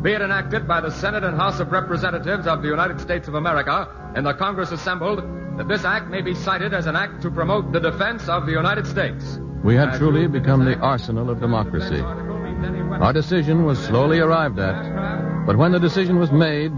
be 0.03 0.13
it 0.13 0.21
enacted 0.21 0.69
by 0.69 0.81
the 0.81 0.91
Senate 0.91 1.25
and 1.25 1.37
House 1.37 1.61
of 1.61 1.73
Representatives 1.73 2.47
of 2.47 2.63
the 2.63 2.69
United 2.69 3.01
States 3.01 3.29
of 3.29 3.35
America 3.35 3.89
in 4.15 4.25
the 4.25 4.35
Congress 4.35 4.71
assembled 4.71 5.19
that 5.59 5.69
this 5.69 5.85
act 5.85 6.09
may 6.09 6.21
be 6.21 6.35
cited 6.35 6.75
as 6.75 6.87
an 6.87 6.97
act 6.97 7.23
to 7.23 7.31
promote 7.31 7.73
the 7.73 7.81
defense 7.81 8.29
of 8.29 8.47
the 8.47 8.53
United 8.53 8.87
States. 8.87 9.39
We 9.65 9.75
had 9.75 9.97
truly 9.97 10.29
become 10.29 10.65
the 10.65 10.79
arsenal 10.79 11.31
of 11.31 11.41
democracy. 11.41 12.01
Our 12.01 13.13
decision 13.13 13.65
was 13.65 13.79
slowly 13.79 14.21
arrived 14.21 14.59
at, 14.59 15.47
but 15.47 15.57
when 15.57 15.73
the 15.73 15.81
decision 15.81 16.19
was 16.19 16.31
made, 16.31 16.73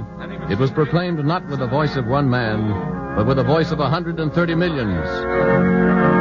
it 0.50 0.58
was 0.58 0.70
proclaimed 0.70 1.24
not 1.24 1.46
with 1.48 1.58
the 1.58 1.66
voice 1.66 1.96
of 1.96 2.06
one 2.06 2.30
man, 2.30 3.14
but 3.16 3.26
with 3.26 3.36
the 3.36 3.44
voice 3.44 3.72
of 3.72 3.78
130 3.78 4.54
millions. 4.54 6.17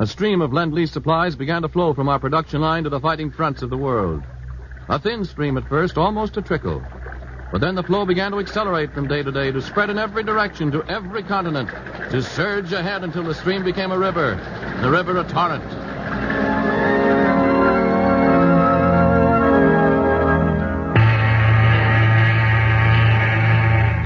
A 0.00 0.06
stream 0.06 0.40
of 0.40 0.54
Lend-Lease 0.54 0.92
supplies 0.92 1.36
began 1.36 1.60
to 1.60 1.68
flow 1.68 1.92
from 1.92 2.08
our 2.08 2.18
production 2.18 2.62
line 2.62 2.84
to 2.84 2.88
the 2.88 2.98
fighting 2.98 3.30
fronts 3.30 3.60
of 3.60 3.68
the 3.68 3.76
world. 3.76 4.22
A 4.88 4.98
thin 4.98 5.26
stream 5.26 5.58
at 5.58 5.68
first, 5.68 5.98
almost 5.98 6.38
a 6.38 6.42
trickle. 6.42 6.82
But 7.52 7.60
then 7.60 7.74
the 7.74 7.82
flow 7.82 8.06
began 8.06 8.32
to 8.32 8.38
accelerate 8.38 8.94
from 8.94 9.08
day 9.08 9.22
to 9.22 9.30
day, 9.30 9.52
to 9.52 9.60
spread 9.60 9.90
in 9.90 9.98
every 9.98 10.22
direction, 10.22 10.72
to 10.72 10.82
every 10.84 11.22
continent, 11.22 11.68
to 12.12 12.22
surge 12.22 12.72
ahead 12.72 13.04
until 13.04 13.24
the 13.24 13.34
stream 13.34 13.62
became 13.62 13.92
a 13.92 13.98
river, 13.98 14.40
the 14.80 14.90
river 14.90 15.18
a 15.18 15.24
torrent. 15.24 15.68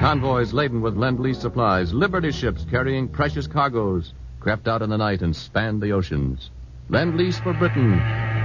Convoys 0.01 0.53
laden 0.53 0.81
with 0.83 0.97
Lend-Lease 0.97 1.39
supplies, 1.39 1.95
Liberty 1.95 2.33
ships 2.33 2.67
carrying 2.69 3.07
precious 3.07 3.47
cargoes, 3.47 4.13
crept 4.41 4.69
out 4.69 4.83
in 4.83 4.91
the 4.91 4.97
night 4.97 5.23
and 5.23 5.35
spanned 5.35 5.83
the 5.83 5.93
oceans. 5.93 6.51
Lend-Lease 6.89 7.39
for 7.41 7.55
Britain, 7.55 8.01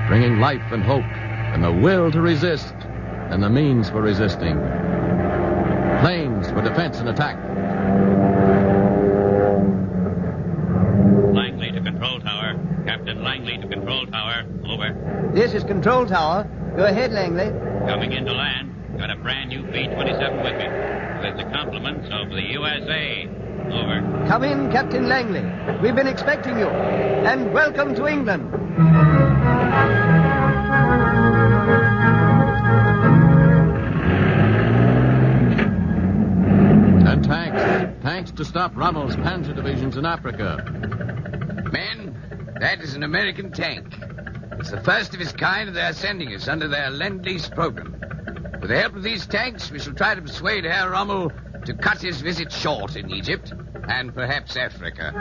bringing 0.07 0.39
life 0.39 0.63
and 0.71 0.83
hope, 0.83 1.03
and 1.03 1.63
the 1.63 1.71
will 1.71 2.11
to 2.11 2.21
resist, 2.21 2.73
and 3.29 3.43
the 3.43 3.49
means 3.49 3.89
for 3.89 4.01
resisting. 4.01 4.57
Planes 6.01 6.49
for 6.51 6.61
defense 6.61 6.99
and 6.99 7.09
attack. 7.09 7.35
Langley 11.33 11.71
to 11.71 11.81
control 11.81 12.19
tower. 12.21 12.55
Captain 12.85 13.21
Langley 13.23 13.57
to 13.57 13.67
control 13.67 14.05
tower. 14.07 14.45
Over. 14.65 15.31
This 15.33 15.53
is 15.53 15.63
Control 15.63 16.05
Tower. 16.05 16.47
Go 16.77 16.85
ahead, 16.85 17.11
Langley. 17.11 17.49
Coming 17.87 18.13
into 18.13 18.31
land. 18.31 18.71
Got 18.97 19.09
a 19.09 19.15
brand 19.15 19.49
new 19.49 19.63
B-27 19.63 20.43
with 20.43 20.55
me. 20.57 20.67
With 21.27 21.37
the 21.37 21.51
compliments 21.51 22.07
of 22.11 22.29
the 22.29 22.43
USA. 22.53 23.27
Over. 23.71 24.25
Come 24.27 24.43
in, 24.43 24.71
Captain 24.71 25.07
Langley. 25.07 25.43
We've 25.81 25.95
been 25.95 26.07
expecting 26.07 26.57
you. 26.57 26.67
And 26.67 27.53
welcome 27.53 27.93
to 27.95 28.07
England. 28.07 28.51
And 37.07 37.23
tanks. 37.23 38.03
Tanks 38.03 38.31
to 38.31 38.45
stop 38.45 38.75
Rommel's 38.75 39.15
panzer 39.17 39.55
divisions 39.55 39.97
in 39.97 40.05
Africa. 40.05 40.63
Men, 41.71 42.55
that 42.59 42.81
is 42.81 42.95
an 42.95 43.03
American 43.03 43.51
tank. 43.51 43.85
It's 44.53 44.71
the 44.71 44.81
first 44.81 45.13
of 45.13 45.21
its 45.21 45.31
kind 45.31 45.75
they 45.75 45.81
are 45.81 45.93
sending 45.93 46.33
us 46.33 46.47
under 46.47 46.67
their 46.67 46.89
Lend-Lease 46.89 47.49
program. 47.49 47.95
With 48.59 48.71
the 48.71 48.79
help 48.79 48.95
of 48.95 49.03
these 49.03 49.27
tanks, 49.27 49.69
we 49.69 49.77
shall 49.77 49.93
try 49.93 50.15
to 50.15 50.21
persuade 50.21 50.65
Herr 50.65 50.89
Rommel 50.89 51.31
to 51.69 51.75
cut 51.75 52.01
his 52.01 52.19
visit 52.21 52.51
short 52.51 52.95
in 52.95 53.11
Egypt 53.11 53.53
and 53.87 54.11
perhaps 54.15 54.57
Africa. 54.57 55.13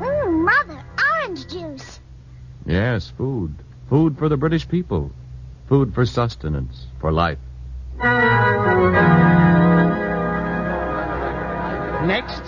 Mmm, 0.00 0.44
Mother, 0.44 0.84
orange 1.12 1.46
juice. 1.46 2.00
Yes, 2.66 3.12
food. 3.16 3.54
Food 3.88 4.18
for 4.18 4.28
the 4.28 4.36
British 4.36 4.68
people. 4.68 5.12
Food 5.68 5.94
for 5.94 6.04
sustenance, 6.04 6.86
for 7.00 7.12
life. 7.12 7.38
Next. 12.08 12.42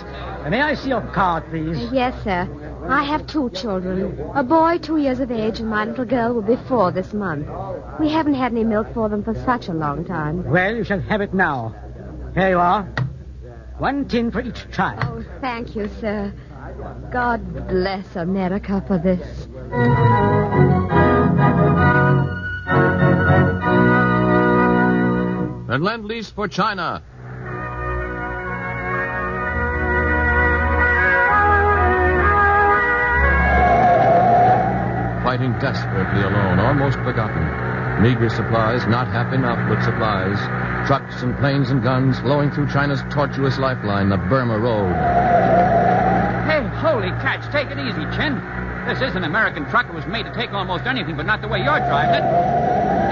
May 0.49 0.61
I 0.61 0.73
see 0.75 0.89
your 0.89 1.01
card, 1.13 1.45
please? 1.49 1.77
Yes, 1.93 2.13
sir. 2.25 2.45
I 2.89 3.03
have 3.03 3.27
two 3.27 3.49
children. 3.51 4.19
A 4.33 4.43
boy 4.43 4.77
two 4.77 4.97
years 4.97 5.19
of 5.19 5.29
age 5.31 5.59
and 5.59 5.69
my 5.69 5.85
little 5.85 6.05
girl 6.05 6.33
will 6.33 6.41
be 6.41 6.55
four 6.67 6.91
this 6.91 7.13
month. 7.13 7.47
We 7.99 8.09
haven't 8.09 8.35
had 8.35 8.51
any 8.51 8.63
milk 8.63 8.93
for 8.93 9.09
them 9.09 9.23
for 9.23 9.33
such 9.33 9.67
a 9.67 9.73
long 9.73 10.05
time. 10.05 10.43
Well, 10.49 10.75
you 10.75 10.83
shall 10.83 11.01
have 11.01 11.21
it 11.21 11.33
now. 11.33 11.75
Here 12.33 12.49
you 12.49 12.59
are. 12.59 12.83
One 13.77 14.07
tin 14.07 14.31
for 14.31 14.41
each 14.41 14.71
child. 14.71 15.03
Oh, 15.03 15.39
thank 15.41 15.75
you, 15.75 15.89
sir. 15.99 16.33
God 17.11 17.67
bless 17.67 18.15
America 18.15 18.83
for 18.87 18.97
this. 18.97 19.47
And 25.69 25.83
Lend-Lease 25.83 26.31
for 26.31 26.47
China. 26.47 27.03
Fighting 35.37 35.59
desperately 35.59 36.23
alone, 36.23 36.57
almost 36.57 36.97
forgotten. 37.05 38.01
Meager 38.01 38.27
supplies, 38.27 38.87
not 38.87 39.05
half 39.05 39.31
enough, 39.31 39.59
but 39.69 39.83
supplies. 39.85 40.35
Trucks 40.87 41.21
and 41.21 41.37
planes 41.37 41.69
and 41.69 41.83
guns 41.83 42.17
flowing 42.21 42.49
through 42.49 42.73
China's 42.73 43.03
tortuous 43.11 43.59
lifeline, 43.59 44.09
the 44.09 44.17
Burma 44.17 44.57
Road. 44.57 44.89
Hey, 46.49 46.65
holy 46.81 47.13
cats, 47.21 47.45
take 47.53 47.69
it 47.69 47.77
easy, 47.77 48.01
Chin. 48.17 48.41
This 48.89 48.97
is 48.97 49.13
an 49.13 49.25
American 49.25 49.69
truck. 49.69 49.85
It 49.85 49.93
was 49.93 50.07
made 50.07 50.25
to 50.25 50.33
take 50.33 50.51
almost 50.53 50.87
anything, 50.87 51.15
but 51.15 51.27
not 51.27 51.41
the 51.41 51.47
way 51.47 51.59
you're 51.59 51.85
driving 51.85 52.17
it. 52.17 52.25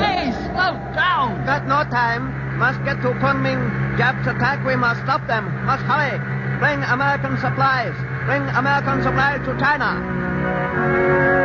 Hey, 0.01 0.31
slow 0.49 0.81
down. 0.97 1.45
Got 1.45 1.67
no 1.67 1.85
time. 1.93 2.57
Must 2.57 2.83
get 2.85 3.03
to 3.03 3.13
Kunming. 3.21 3.99
Japs 3.99 4.25
attack. 4.25 4.65
We 4.65 4.75
must 4.75 4.99
stop 5.01 5.27
them. 5.27 5.45
Must 5.65 5.83
hurry. 5.83 6.17
Bring 6.57 6.81
American 6.89 7.38
supplies. 7.38 7.93
Bring 8.25 8.41
American 8.49 9.03
supplies 9.03 9.45
to 9.45 9.53
China. 9.61 11.44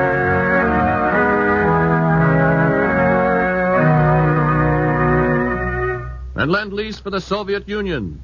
And 6.41 6.51
Lend-Lease 6.51 6.99
for 6.99 7.11
the 7.11 7.21
Soviet 7.21 7.69
Union. 7.69 8.19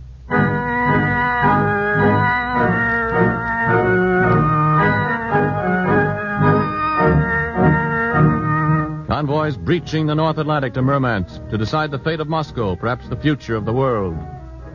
Convoys 9.07 9.59
breaching 9.59 10.07
the 10.07 10.15
North 10.15 10.39
Atlantic 10.39 10.73
to 10.73 10.81
Murmansk 10.81 11.47
to 11.51 11.59
decide 11.59 11.91
the 11.91 11.99
fate 11.99 12.21
of 12.21 12.27
Moscow, 12.27 12.75
perhaps 12.75 13.07
the 13.07 13.17
future 13.17 13.55
of 13.55 13.67
the 13.67 13.73
world. 13.75 14.17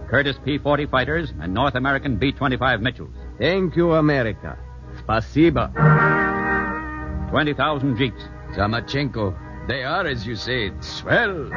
Curtiss 0.08 0.38
P-40 0.46 0.92
fighters 0.92 1.34
and 1.42 1.52
North 1.52 1.74
American 1.74 2.18
B-25 2.18 2.82
Mitchells. 2.82 3.16
Thank 3.40 3.76
you, 3.76 3.94
America. 3.94 4.56
Spasiba. 5.00 5.72
20,000 7.32 7.98
jeeps. 7.98 8.22
Zamachenko, 8.54 9.68
they 9.68 9.82
are, 9.82 10.06
as 10.06 10.28
you 10.28 10.36
say, 10.36 10.72
swell. 10.82 11.50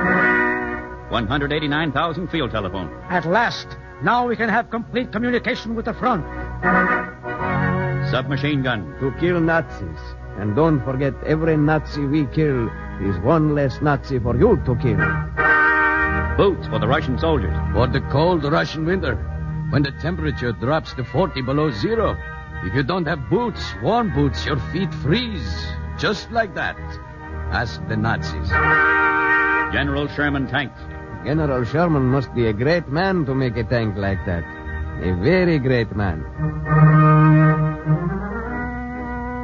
189,000 1.11 2.29
field 2.29 2.51
telephones. 2.51 2.91
At 3.09 3.27
last, 3.27 3.77
now 4.03 4.27
we 4.27 4.37
can 4.37 4.49
have 4.49 4.71
complete 4.71 5.13
communication 5.13 5.75
with 5.75 5.85
the 5.85 5.95
front. 5.95 6.25
Submachine 8.11 8.63
gun. 8.63 8.97
To 9.01 9.13
kill 9.19 9.41
Nazis. 9.41 9.99
And 10.39 10.57
don't 10.57 10.85
forget, 10.85 11.15
every 11.25 11.57
Nazi 11.57 12.05
we 12.05 12.27
kill 12.27 12.69
is 13.01 13.19
one 13.21 13.55
less 13.55 13.81
Nazi 13.81 14.19
for 14.19 14.37
you 14.37 14.61
to 14.67 14.75
kill. 14.77 14.99
Boots 16.37 16.67
for 16.69 16.79
the 16.79 16.89
Russian 16.89 17.19
soldiers. 17.19 17.55
For 17.73 17.87
the 17.87 18.01
cold 18.11 18.45
Russian 18.45 18.85
winter, 18.85 19.17
when 19.71 19.83
the 19.83 19.93
temperature 19.93 20.53
drops 20.53 20.95
to 20.95 21.05
40 21.05 21.43
below 21.43 21.71
zero. 21.71 22.17
If 22.65 22.75
you 22.75 22.83
don't 22.83 23.07
have 23.07 23.29
boots, 23.29 23.75
warm 23.83 24.13
boots, 24.15 24.45
your 24.47 24.59
feet 24.73 24.93
freeze. 24.95 25.67
Just 25.99 26.31
like 26.31 26.55
that. 26.55 26.77
Ask 27.53 27.87
the 27.89 27.97
Nazis. 27.97 28.49
General 29.73 30.09
Sherman 30.09 30.47
tanks. 30.47 30.81
General 31.25 31.65
Sherman 31.65 32.03
must 32.03 32.35
be 32.35 32.47
a 32.47 32.53
great 32.53 32.89
man 32.89 33.25
to 33.25 33.35
make 33.35 33.57
a 33.57 33.65
tank 33.65 33.97
like 33.97 34.25
that. 34.27 34.45
A 35.03 35.15
very 35.23 35.59
great 35.59 35.97
man. 35.97 36.21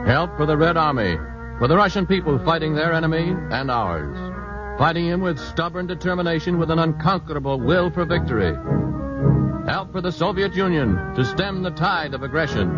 Help 0.07 0.37
for 0.37 0.45
the 0.45 0.57
Red 0.57 0.77
Army, 0.77 1.17
for 1.59 1.69
the 1.69 1.77
Russian 1.77 2.07
people 2.07 2.39
fighting 2.45 2.75
their 2.75 2.93
enemy 2.93 3.35
and 3.51 3.71
ours. 3.71 4.17
Fighting 4.79 5.07
him 5.07 5.21
with 5.21 5.39
stubborn 5.39 5.87
determination, 5.87 6.59
with 6.59 6.71
an 6.71 6.79
unconquerable 6.79 7.59
will 7.59 7.91
for 7.91 8.05
victory. 8.05 8.55
Help 9.67 9.93
for 9.93 10.01
the 10.01 10.13
Soviet 10.13 10.55
Union 10.55 10.97
to 11.15 11.25
stem 11.25 11.63
the 11.63 11.71
tide 11.71 12.13
of 12.15 12.23
aggression. 12.23 12.69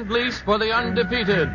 And 0.00 0.10
Lease 0.10 0.38
for 0.40 0.56
the 0.56 0.72
undefeated. 0.72 1.50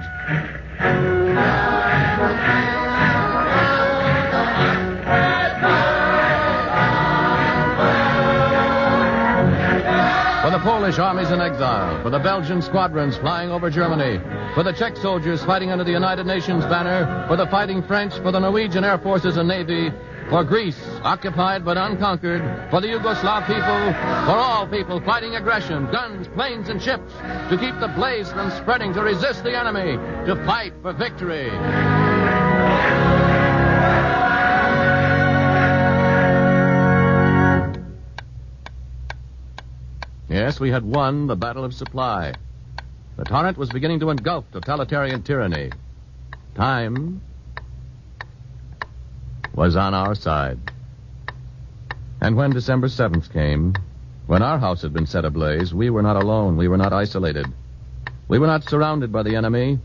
For 10.44 10.52
the 10.52 10.60
Polish 10.60 11.00
armies 11.00 11.32
in 11.32 11.42
exile, 11.42 12.04
for 12.04 12.12
the 12.12 12.20
Belgian 12.20 12.62
squadrons 12.62 13.18
flying 13.18 13.50
over 13.50 13.72
Germany, 13.72 14.20
for 14.54 14.62
the 14.62 14.74
Czech 14.74 14.96
soldiers 14.98 15.44
fighting 15.44 15.72
under 15.72 15.84
the 15.84 15.92
United 15.92 16.28
Nations 16.28 16.64
banner, 16.66 17.26
for 17.28 17.36
the 17.36 17.48
fighting 17.48 17.82
French, 17.82 18.14
for 18.20 18.32
the 18.32 18.40
Norwegian 18.40 18.84
air 18.84 19.00
forces 19.00 19.38
and 19.38 19.48
navy, 19.48 19.92
for 20.30 20.44
Greece, 20.44 20.80
occupied 21.04 21.64
but 21.64 21.78
unconquered, 21.78 22.42
for 22.70 22.82
the 22.82 22.88
Yugoslav 22.88 23.46
people, 23.46 23.94
for 24.26 24.38
all 24.38 24.68
people 24.68 25.00
fighting 25.02 25.36
aggression, 25.36 25.86
guns, 25.92 26.28
planes, 26.30 26.70
and 26.70 26.82
ships, 26.82 27.14
to 27.50 27.58
keep 27.60 27.80
the 27.80 27.92
blaze 27.96 28.32
from 28.32 28.50
spreading, 28.52 28.94
to 28.94 29.02
resist 29.02 29.44
the 29.44 29.58
enemy, 29.58 29.98
to 30.26 30.36
fight 30.46 30.74
for 30.82 30.94
victory. 30.94 31.52
Yes, 40.28 40.60
we 40.60 40.72
had 40.72 40.84
won 40.84 41.28
the 41.28 41.36
battle 41.36 41.64
of 41.64 41.74
supply. 41.74 42.34
The 43.16 43.24
torrent 43.24 43.58
was 43.58 43.70
beginning 43.70 44.02
to 44.02 44.10
engulf 44.10 44.50
totalitarian 44.52 45.24
tyranny. 45.24 45.72
Time 46.56 47.22
was 49.56 49.76
on 49.76 49.94
our 49.94 50.16
side. 50.16 50.60
And 52.22 52.36
when 52.36 52.52
December 52.52 52.88
7th 52.88 53.32
came, 53.32 53.74
when 54.28 54.42
our 54.42 54.60
house 54.60 54.82
had 54.82 54.94
been 54.94 55.06
set 55.06 55.26
ablaze, 55.26 55.74
we 55.74 55.90
were 55.90 56.02
not 56.02 56.16
alone. 56.16 56.58
We 56.58 56.68
were 56.68 56.78
not 56.78 56.94
isolated. 56.94 57.46
We 58.28 58.40
were 58.40 58.48
not 58.48 58.64
surrounded 58.64 59.12
by 59.12 59.24
the 59.24 59.36
enemy. 59.36 59.80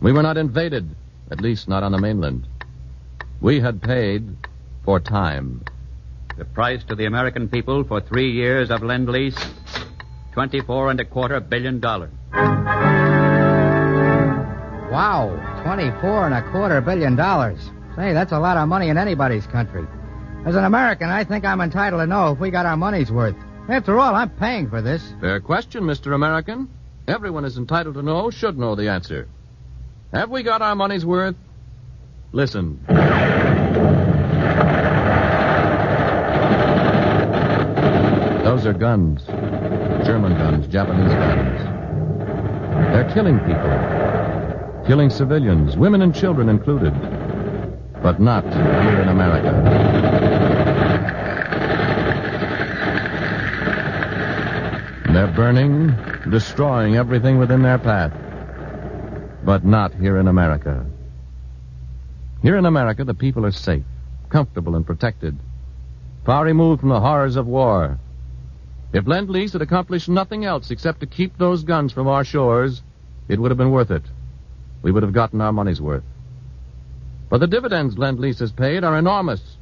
We 0.00 0.12
were 0.12 0.22
not 0.22 0.36
invaded, 0.36 0.94
at 1.30 1.40
least 1.40 1.68
not 1.68 1.82
on 1.82 1.92
the 1.92 1.98
mainland. 1.98 2.46
We 3.40 3.60
had 3.60 3.82
paid 3.82 4.36
for 4.84 5.00
time. 5.00 5.64
The 6.36 6.44
price 6.44 6.84
to 6.84 6.94
the 6.94 7.06
American 7.06 7.48
people 7.48 7.84
for 7.84 8.00
three 8.00 8.30
years 8.30 8.70
of 8.70 8.82
Lend 8.82 9.08
Lease 9.08 9.38
twenty-four 10.32 10.90
and 10.90 11.00
a 11.00 11.04
quarter 11.04 11.40
billion 11.40 11.80
dollars. 11.80 12.12
Wow, 14.92 15.34
twenty-four 15.64 16.26
and 16.26 16.34
a 16.34 16.42
quarter 16.52 16.80
billion 16.80 17.16
dollars. 17.16 17.58
Say, 17.98 18.12
that's 18.12 18.30
a 18.30 18.38
lot 18.38 18.56
of 18.56 18.68
money 18.68 18.90
in 18.90 18.96
anybody's 18.96 19.44
country. 19.48 19.84
As 20.46 20.54
an 20.54 20.62
American, 20.62 21.10
I 21.10 21.24
think 21.24 21.44
I'm 21.44 21.60
entitled 21.60 22.00
to 22.00 22.06
know 22.06 22.30
if 22.30 22.38
we 22.38 22.48
got 22.48 22.64
our 22.64 22.76
money's 22.76 23.10
worth. 23.10 23.34
After 23.68 23.98
all, 23.98 24.14
I'm 24.14 24.30
paying 24.30 24.70
for 24.70 24.80
this. 24.80 25.02
Fair 25.20 25.40
question, 25.40 25.82
Mr. 25.82 26.14
American. 26.14 26.68
Everyone 27.08 27.44
is 27.44 27.58
entitled 27.58 27.96
to 27.96 28.02
know, 28.02 28.30
should 28.30 28.56
know 28.56 28.76
the 28.76 28.88
answer. 28.88 29.26
Have 30.12 30.30
we 30.30 30.44
got 30.44 30.62
our 30.62 30.76
money's 30.76 31.04
worth? 31.04 31.34
Listen. 32.30 32.78
Those 38.44 38.64
are 38.64 38.74
guns. 38.74 39.24
German 40.06 40.38
guns, 40.38 40.68
Japanese 40.68 41.12
guns. 41.14 41.60
They're 42.92 43.10
killing 43.12 43.40
people. 43.40 44.86
Killing 44.86 45.10
civilians, 45.10 45.76
women 45.76 46.02
and 46.02 46.14
children 46.14 46.48
included. 46.48 46.94
But 48.02 48.20
not 48.20 48.44
here 48.44 49.00
in 49.00 49.08
America. 49.08 49.52
They're 55.12 55.32
burning, 55.34 55.94
destroying 56.30 56.96
everything 56.96 57.38
within 57.38 57.62
their 57.62 57.78
path. 57.78 58.12
But 59.44 59.64
not 59.64 59.94
here 59.94 60.18
in 60.18 60.28
America. 60.28 60.86
Here 62.42 62.56
in 62.56 62.66
America, 62.66 63.04
the 63.04 63.14
people 63.14 63.44
are 63.44 63.50
safe, 63.50 63.84
comfortable, 64.28 64.76
and 64.76 64.86
protected. 64.86 65.36
Far 66.24 66.44
removed 66.44 66.80
from 66.80 66.90
the 66.90 67.00
horrors 67.00 67.36
of 67.36 67.46
war. 67.46 67.98
If 68.92 69.06
Lend 69.06 69.28
Lease 69.28 69.54
had 69.54 69.62
accomplished 69.62 70.08
nothing 70.08 70.44
else 70.44 70.70
except 70.70 71.00
to 71.00 71.06
keep 71.06 71.36
those 71.36 71.64
guns 71.64 71.92
from 71.92 72.06
our 72.06 72.24
shores, 72.24 72.82
it 73.28 73.40
would 73.40 73.50
have 73.50 73.58
been 73.58 73.72
worth 73.72 73.90
it. 73.90 74.04
We 74.82 74.92
would 74.92 75.02
have 75.02 75.12
gotten 75.12 75.40
our 75.40 75.52
money's 75.52 75.80
worth. 75.80 76.04
But 77.28 77.40
the 77.40 77.46
dividends 77.46 77.98
Lend 77.98 78.18
Lease 78.18 78.38
has 78.38 78.52
paid 78.52 78.84
are 78.84 78.96
enormous. 78.96 79.56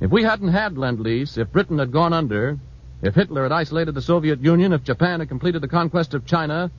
If 0.00 0.10
we 0.10 0.24
hadn't 0.24 0.48
had 0.48 0.76
Lend 0.76 1.00
Lease, 1.00 1.36
if 1.36 1.52
Britain 1.52 1.78
had 1.78 1.92
gone 1.92 2.12
under, 2.12 2.58
if 3.02 3.14
Hitler 3.14 3.44
had 3.44 3.52
isolated 3.52 3.92
the 3.92 4.02
Soviet 4.02 4.40
Union, 4.40 4.72
if 4.72 4.82
Japan 4.82 5.20
had 5.20 5.28
completed 5.28 5.62
the 5.62 5.68
conquest 5.68 6.14
of 6.14 6.26
China, 6.26 6.70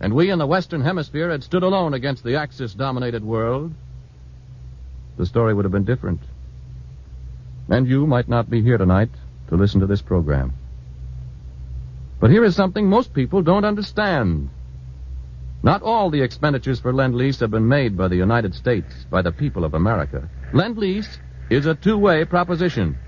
and 0.00 0.14
we 0.14 0.30
in 0.30 0.38
the 0.38 0.46
Western 0.46 0.80
Hemisphere 0.80 1.30
had 1.30 1.44
stood 1.44 1.62
alone 1.62 1.94
against 1.94 2.24
the 2.24 2.36
Axis 2.36 2.74
dominated 2.74 3.22
world, 3.22 3.72
the 5.16 5.26
story 5.26 5.54
would 5.54 5.64
have 5.64 5.72
been 5.72 5.84
different. 5.84 6.20
And 7.68 7.86
you 7.86 8.06
might 8.06 8.28
not 8.28 8.50
be 8.50 8.62
here 8.62 8.78
tonight 8.78 9.10
to 9.48 9.56
listen 9.56 9.80
to 9.80 9.86
this 9.86 10.02
program. 10.02 10.54
But 12.18 12.30
here 12.30 12.44
is 12.44 12.56
something 12.56 12.88
most 12.88 13.12
people 13.12 13.42
don't 13.42 13.64
understand. 13.64 14.48
Not 15.64 15.82
all 15.82 16.10
the 16.10 16.22
expenditures 16.22 16.80
for 16.80 16.92
Lend 16.92 17.14
Lease 17.14 17.38
have 17.38 17.52
been 17.52 17.68
made 17.68 17.96
by 17.96 18.08
the 18.08 18.16
United 18.16 18.52
States, 18.52 19.06
by 19.10 19.22
the 19.22 19.30
people 19.30 19.64
of 19.64 19.74
America. 19.74 20.28
Lend 20.52 20.76
Lease 20.76 21.18
is 21.50 21.66
a 21.66 21.74
two 21.74 21.96
way 21.96 22.24
proposition. 22.24 22.98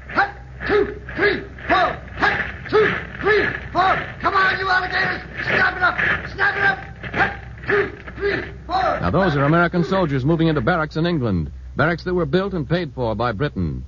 Two, 0.66 0.98
three, 1.16 1.40
four. 1.66 1.90
Hut, 2.16 2.70
two, 2.70 2.94
three, 3.20 3.44
four. 3.72 3.96
Come 4.20 4.34
on, 4.34 4.58
you 4.58 4.68
alligators. 4.68 5.20
Snap 5.44 5.76
it 5.76 5.82
up. 5.82 6.30
Snap 6.32 6.56
it 6.56 6.62
up. 6.62 6.78
Hut, 7.14 7.66
two, 7.66 7.92
three, 8.16 8.42
four. 8.66 9.00
Now, 9.00 9.10
those 9.10 9.36
are 9.36 9.44
American 9.44 9.82
soldiers 9.82 10.24
moving 10.24 10.48
into 10.48 10.60
barracks 10.60 10.96
in 10.96 11.06
England. 11.06 11.50
Barracks 11.76 12.04
that 12.04 12.14
were 12.14 12.24
built 12.24 12.54
and 12.54 12.68
paid 12.68 12.94
for 12.94 13.16
by 13.16 13.32
Britain. 13.32 13.84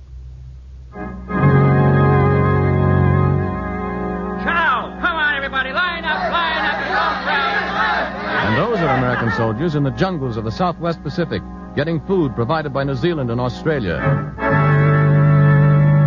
Soldiers 9.47 9.75
in 9.75 9.83
the 9.83 9.91
jungles 9.91 10.35
of 10.35 10.43
the 10.43 10.51
Southwest 10.51 11.01
Pacific, 11.03 11.41
getting 11.73 12.01
food 12.01 12.35
provided 12.35 12.73
by 12.73 12.83
New 12.83 12.95
Zealand 12.95 13.31
and 13.31 13.39
Australia. 13.39 13.97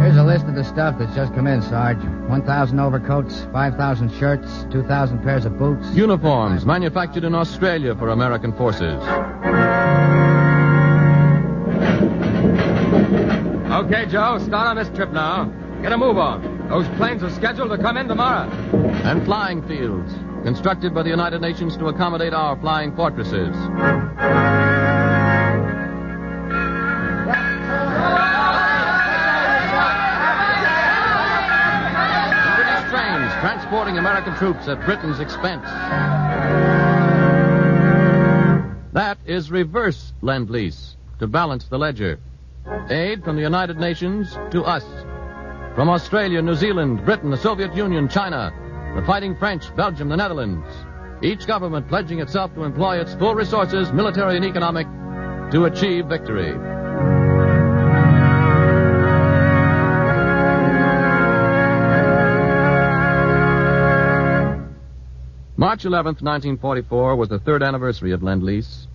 Here's 0.03 0.18
a 0.18 0.22
list 0.22 0.44
of 0.44 0.55
the 0.55 0.62
stuff 0.62 0.98
that's 0.98 1.14
just 1.14 1.33
come 1.33 1.46
in, 1.46 1.62
Sarge. 1.62 1.96
1,000 2.29 2.79
overcoats, 2.79 3.46
5,000 3.50 4.12
shirts, 4.12 4.66
2,000 4.70 5.22
pairs 5.22 5.46
of 5.46 5.59
boots. 5.59 5.88
Uniforms 5.92 6.66
manufactured 6.66 7.24
in 7.24 7.35
Australia 7.35 7.94
for 7.94 8.11
American 8.11 8.53
forces. 8.53 9.03
Okay, 13.72 14.05
Joe, 14.05 14.38
start 14.38 14.66
on 14.66 14.76
this 14.76 14.90
trip 14.90 15.12
now. 15.12 15.44
Get 15.81 15.92
a 15.92 15.96
move 15.96 16.18
on. 16.18 16.68
Those 16.68 16.87
planes 16.98 17.22
are 17.22 17.31
scheduled 17.31 17.70
to 17.70 17.79
come 17.79 17.96
in 17.96 18.07
tomorrow. 18.07 18.50
And 19.03 19.24
flying 19.24 19.66
fields, 19.66 20.12
constructed 20.44 20.94
by 20.94 21.03
the 21.03 21.11
United 21.11 21.40
Nations 21.40 21.76
to 21.76 21.88
accommodate 21.88 22.33
our 22.33 22.57
flying 22.61 22.94
fortresses. 22.96 23.55
British 32.57 32.90
trains 32.90 33.33
transporting 33.40 33.98
American 33.98 34.35
troops 34.37 34.68
at 34.68 34.85
Britain's 34.85 35.20
expense. 35.20 35.66
That 38.92 39.18
is 39.24 39.50
reverse 39.50 40.12
lend 40.20 40.50
lease 40.50 40.96
to 41.20 41.26
balance 41.26 41.66
the 41.66 41.79
ledger. 41.79 42.18
Aid 42.88 43.24
from 43.24 43.37
the 43.37 43.42
United 43.42 43.79
Nations 43.79 44.37
to 44.50 44.64
us. 44.64 44.85
From 45.74 45.88
Australia, 45.88 46.42
New 46.42 46.57
Zealand, 46.57 47.05
Britain, 47.05 47.31
the 47.31 47.37
Soviet 47.37 47.74
Union, 47.74 48.09
China, 48.09 48.53
the 48.94 49.03
fighting 49.07 49.37
French, 49.37 49.74
Belgium, 49.76 50.09
the 50.09 50.16
Netherlands. 50.16 50.66
Each 51.22 51.46
government 51.46 51.88
pledging 51.88 52.20
itself 52.20 52.55
to 52.55 52.64
employ 52.64 52.98
its 52.98 53.14
full 53.14 53.35
resources, 53.35 53.92
military 53.92 54.37
and 54.37 54.44
economic, 54.44 54.87
to 55.53 55.64
achieve 55.66 56.07
victory. 56.07 56.53
March 65.57 65.85
11th, 65.85 66.22
1944 66.22 67.16
was 67.16 67.29
the 67.29 67.38
third 67.38 67.62
anniversary 67.62 68.12
of 68.12 68.22
Lend 68.22 68.42
Lease. 68.42 68.88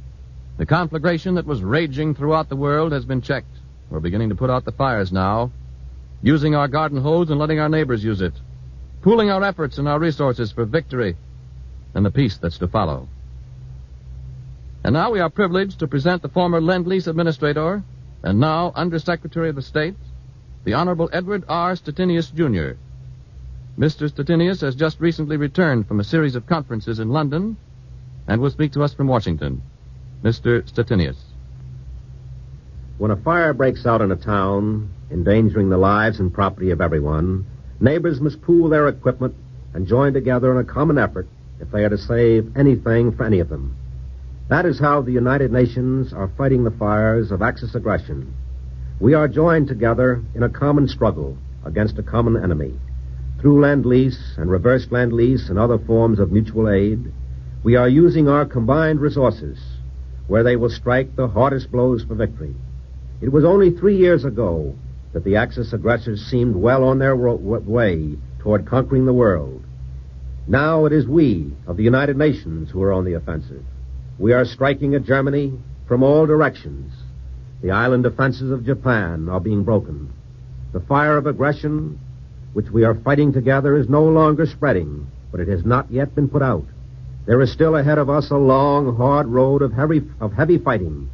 The 0.58 0.66
conflagration 0.66 1.36
that 1.36 1.46
was 1.46 1.62
raging 1.62 2.16
throughout 2.16 2.50
the 2.50 2.56
world 2.56 2.92
has 2.92 3.06
been 3.06 3.22
checked. 3.22 3.56
We're 3.90 4.00
beginning 4.00 4.30
to 4.30 4.36
put 4.36 4.50
out 4.50 4.66
the 4.66 4.72
fires 4.72 5.12
now, 5.12 5.52
using 6.24 6.56
our 6.56 6.68
garden 6.68 7.00
hose 7.00 7.30
and 7.30 7.40
letting 7.40 7.60
our 7.60 7.70
neighbors 7.70 8.04
use 8.04 8.20
it, 8.20 8.34
pooling 9.06 9.30
our 9.30 9.44
efforts 9.44 9.78
and 9.78 9.88
our 9.88 10.00
resources 10.00 10.52
for 10.52 10.66
victory 10.66 11.16
and 11.94 12.04
the 12.04 12.10
peace 12.10 12.38
that's 12.38 12.58
to 12.58 12.68
follow. 12.68 13.08
And 14.84 14.94
now 14.94 15.12
we 15.12 15.20
are 15.20 15.30
privileged 15.30 15.78
to 15.78 15.88
present 15.88 16.24
the 16.24 16.30
former 16.30 16.60
Lend 16.60 16.88
Lease 16.88 17.06
Administrator 17.06 17.84
and 18.24 18.40
now 18.40 18.72
Under 18.74 18.98
Secretary 18.98 19.50
of 19.50 19.56
the 19.56 19.62
State, 19.62 19.94
the 20.64 20.74
Honorable 20.74 21.08
Edward 21.14 21.44
R. 21.48 21.76
Stettinius, 21.76 22.34
Jr. 22.34 22.80
Mr. 23.80 24.10
Stettinius 24.10 24.62
has 24.62 24.74
just 24.74 25.00
recently 25.00 25.38
returned 25.38 25.88
from 25.88 26.00
a 26.00 26.04
series 26.04 26.36
of 26.36 26.48
conferences 26.48 26.98
in 26.98 27.10
London 27.10 27.58
and 28.28 28.42
will 28.42 28.50
speak 28.50 28.72
to 28.72 28.82
us 28.82 28.96
from 28.96 29.08
Washington. 29.08 29.62
Mr. 30.24 30.64
Stettinius. 30.64 31.18
When 32.98 33.12
a 33.12 33.18
fire 33.18 33.54
breaks 33.54 33.86
out 33.86 34.02
in 34.02 34.12
a 34.12 34.16
town, 34.16 34.90
endangering 35.12 35.70
the 35.70 35.78
lives 35.78 36.20
and 36.20 36.34
property 36.34 36.72
of 36.72 36.82
everyone, 36.82 37.46
neighbors 37.80 38.22
must 38.22 38.42
pool 38.42 38.70
their 38.70 38.88
equipment 38.88 39.36
and 39.74 39.88
join 39.88 40.14
together 40.14 40.52
in 40.52 40.58
a 40.58 40.64
common 40.64 40.98
effort 40.98 41.28
if 41.60 41.72
they 41.72 41.84
are 41.84 41.90
to 41.90 41.98
save 41.98 42.56
anything 42.58 43.12
for 43.12 43.26
any 43.26 43.40
of 43.40 43.50
them. 43.50 43.76
That 44.48 44.66
is 44.66 44.80
how 44.80 45.02
the 45.02 45.12
United 45.12 45.52
Nations 45.52 46.14
are 46.14 46.32
fighting 46.38 46.64
the 46.64 46.72
fires 46.72 47.32
of 47.32 47.42
Axis 47.42 47.76
aggression. 47.76 48.34
We 49.00 49.14
are 49.14 49.28
joined 49.28 49.68
together 49.68 50.24
in 50.36 50.44
a 50.44 50.50
common 50.50 50.88
struggle 50.88 51.38
against 51.66 51.98
a 51.98 52.04
common 52.04 52.42
enemy. 52.42 52.74
Through 53.42 53.62
Lend 53.62 53.86
Lease 53.86 54.36
and 54.38 54.50
reverse 54.50 54.88
Lend 54.92 55.14
Lease 55.14 55.50
and 55.50 55.60
other 55.60 55.78
forms 55.78 56.20
of 56.20 56.32
mutual 56.32 56.70
aid, 56.70 57.12
we 57.64 57.76
are 57.76 57.90
using 57.90 58.28
our 58.28 58.46
combined 58.46 59.02
resources 59.02 59.60
where 60.28 60.44
they 60.44 60.56
will 60.56 60.70
strike 60.70 61.16
the 61.16 61.28
hardest 61.28 61.72
blows 61.72 62.04
for 62.04 62.16
victory. 62.16 62.56
It 63.22 63.32
was 63.32 63.44
only 63.44 63.72
three 63.72 63.98
years 63.98 64.24
ago 64.26 64.76
that 65.16 65.24
the 65.24 65.38
Axis 65.38 65.72
aggressors 65.72 66.26
seemed 66.30 66.58
well 66.58 66.84
on 66.84 67.00
their 67.00 67.16
way 67.16 68.18
toward 68.40 68.66
conquering 68.66 69.06
the 69.06 69.14
world. 69.14 69.64
Now 70.46 70.84
it 70.84 70.92
is 70.92 71.08
we 71.08 71.54
of 71.66 71.78
the 71.78 71.84
United 71.84 72.18
Nations 72.18 72.70
who 72.70 72.84
are 72.84 72.92
on 72.92 73.06
the 73.06 73.14
offensive. 73.14 73.64
We 74.20 74.34
are 74.34 74.44
striking 74.44 74.94
at 74.94 75.06
Germany 75.06 75.58
from 75.88 76.04
all 76.04 76.26
directions. 76.26 76.92
The 77.62 77.72
island 77.72 78.04
defenses 78.04 78.52
of 78.52 78.66
Japan 78.66 79.30
are 79.30 79.40
being 79.40 79.64
broken. 79.64 80.12
The 80.74 80.82
fire 80.82 81.16
of 81.16 81.28
aggression 81.28 81.98
which 82.52 82.70
we 82.70 82.84
are 82.84 82.96
fighting 82.96 83.32
together 83.32 83.78
is 83.78 83.88
no 83.88 84.04
longer 84.04 84.46
spreading, 84.46 85.08
but 85.32 85.40
it 85.40 85.48
has 85.48 85.64
not 85.64 85.90
yet 85.90 86.14
been 86.14 86.28
put 86.28 86.42
out. 86.42 86.66
There 87.26 87.40
is 87.40 87.54
still 87.54 87.78
ahead 87.78 88.00
of 88.00 88.10
us 88.10 88.32
a 88.32 88.38
long, 88.38 88.98
hard 88.98 89.28
road 89.28 89.62
of 89.62 89.72
heavy, 89.72 90.02
of 90.20 90.34
heavy 90.34 90.58
fighting. 90.58 91.10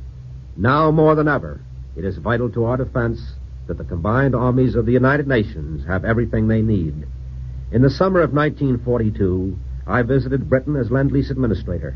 Now 0.58 0.90
more 0.90 1.14
than 1.14 1.28
ever, 1.28 1.62
it 1.96 2.04
is 2.04 2.18
vital 2.18 2.50
to 2.54 2.66
our 2.66 2.78
defense 2.78 3.22
that 3.72 3.78
the 3.78 3.86
combined 3.86 4.36
armies 4.36 4.76
of 4.76 4.86
the 4.86 4.92
United 4.92 5.30
Nations 5.30 5.88
have 5.88 6.04
everything 6.04 6.46
they 6.50 6.62
need. 6.62 7.08
In 7.72 7.82
the 7.82 7.90
summer 7.90 8.20
of 8.20 8.34
1942, 8.34 9.58
I 9.88 10.02
visited 10.02 10.50
Britain 10.50 10.76
as 10.76 10.92
Lend-Lease 10.92 11.32
Administrator. 11.32 11.96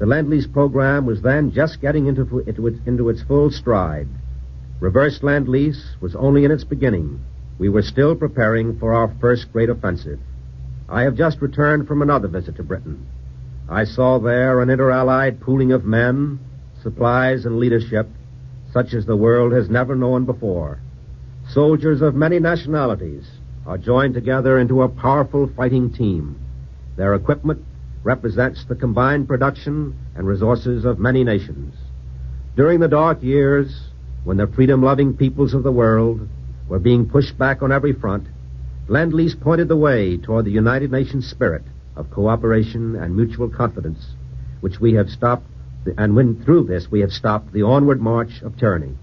The 0.00 0.06
Lend-Lease 0.06 0.48
program 0.48 1.06
was 1.06 1.22
then 1.22 1.52
just 1.52 1.80
getting 1.80 2.08
into, 2.08 2.40
into, 2.40 2.66
its, 2.66 2.78
into 2.86 3.08
its 3.08 3.22
full 3.22 3.52
stride. 3.52 4.08
Reverse 4.80 5.22
Lend-Lease 5.22 5.94
was 6.00 6.16
only 6.16 6.44
in 6.44 6.50
its 6.50 6.64
beginning. 6.64 7.20
We 7.56 7.68
were 7.68 7.82
still 7.82 8.16
preparing 8.16 8.76
for 8.80 8.92
our 8.92 9.14
first 9.20 9.52
great 9.52 9.70
offensive. 9.70 10.18
I 10.88 11.02
have 11.02 11.14
just 11.14 11.40
returned 11.40 11.86
from 11.86 12.02
another 12.02 12.26
visit 12.26 12.56
to 12.56 12.64
Britain. 12.64 13.06
I 13.68 13.84
saw 13.84 14.18
there 14.18 14.60
an 14.60 14.70
inter-allied 14.70 15.40
pooling 15.40 15.70
of 15.70 15.84
men, 15.84 16.40
supplies, 16.82 17.44
and 17.44 17.60
leadership 17.60 18.08
such 18.72 18.92
as 18.92 19.06
the 19.06 19.16
world 19.16 19.52
has 19.52 19.70
never 19.70 19.94
known 19.94 20.26
before. 20.26 20.80
Soldiers 21.52 22.02
of 22.02 22.14
many 22.14 22.40
nationalities 22.40 23.24
are 23.66 23.78
joined 23.78 24.14
together 24.14 24.58
into 24.58 24.82
a 24.82 24.88
powerful 24.88 25.48
fighting 25.56 25.92
team. 25.92 26.40
Their 26.96 27.14
equipment 27.14 27.64
represents 28.02 28.64
the 28.64 28.74
combined 28.74 29.28
production 29.28 29.96
and 30.16 30.26
resources 30.26 30.84
of 30.84 30.98
many 30.98 31.22
nations. 31.24 31.74
During 32.56 32.80
the 32.80 32.88
dark 32.88 33.22
years, 33.22 33.90
when 34.24 34.38
the 34.38 34.48
freedom-loving 34.48 35.16
peoples 35.16 35.54
of 35.54 35.62
the 35.62 35.72
world 35.72 36.28
were 36.68 36.80
being 36.80 37.08
pushed 37.08 37.38
back 37.38 37.62
on 37.62 37.70
every 37.70 37.92
front, 37.92 38.26
Lend-Lease 38.88 39.36
pointed 39.36 39.68
the 39.68 39.76
way 39.76 40.16
toward 40.16 40.44
the 40.46 40.50
United 40.50 40.90
Nations 40.90 41.28
spirit 41.28 41.62
of 41.94 42.10
cooperation 42.10 42.96
and 42.96 43.16
mutual 43.16 43.48
confidence, 43.48 44.04
which 44.60 44.80
we 44.80 44.94
have 44.94 45.08
stopped, 45.08 45.46
and 45.96 46.16
when 46.16 46.44
through 46.44 46.64
this 46.64 46.90
we 46.90 47.00
have 47.00 47.12
stopped 47.12 47.52
the 47.52 47.62
onward 47.62 48.00
march 48.00 48.42
of 48.42 48.56
tyranny. 48.56 48.96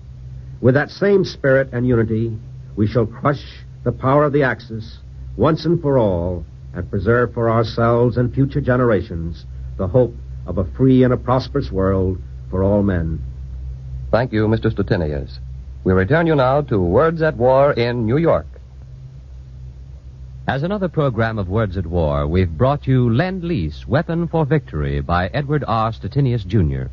With 0.63 0.75
that 0.75 0.91
same 0.91 1.25
spirit 1.25 1.71
and 1.73 1.85
unity, 1.85 2.39
we 2.77 2.87
shall 2.87 3.05
crush 3.05 3.43
the 3.83 3.91
power 3.91 4.23
of 4.23 4.31
the 4.31 4.43
Axis 4.43 4.99
once 5.35 5.65
and 5.65 5.81
for 5.81 5.97
all 5.97 6.45
and 6.73 6.89
preserve 6.89 7.33
for 7.33 7.49
ourselves 7.49 8.15
and 8.15 8.33
future 8.33 8.61
generations 8.61 9.45
the 9.75 9.89
hope 9.89 10.15
of 10.47 10.57
a 10.57 10.63
free 10.63 11.03
and 11.03 11.11
a 11.11 11.17
prosperous 11.17 11.69
world 11.69 12.17
for 12.49 12.63
all 12.63 12.81
men. 12.81 13.21
Thank 14.09 14.31
you, 14.31 14.47
Mr. 14.47 14.73
Stettinius. 14.73 15.39
We 15.83 15.91
return 15.91 16.27
you 16.27 16.35
now 16.35 16.61
to 16.61 16.79
Words 16.79 17.21
at 17.21 17.35
War 17.35 17.73
in 17.73 18.05
New 18.05 18.15
York. 18.15 18.47
As 20.47 20.63
another 20.63 20.87
program 20.87 21.39
of 21.39 21.49
Words 21.49 21.75
at 21.75 21.87
War, 21.87 22.25
we've 22.25 22.57
brought 22.57 22.87
you 22.87 23.13
Lend 23.13 23.43
Lease, 23.43 23.85
Weapon 23.85 24.29
for 24.29 24.45
Victory 24.45 25.01
by 25.01 25.27
Edward 25.27 25.65
R. 25.67 25.91
Stettinius, 25.91 26.47
Jr. 26.47 26.85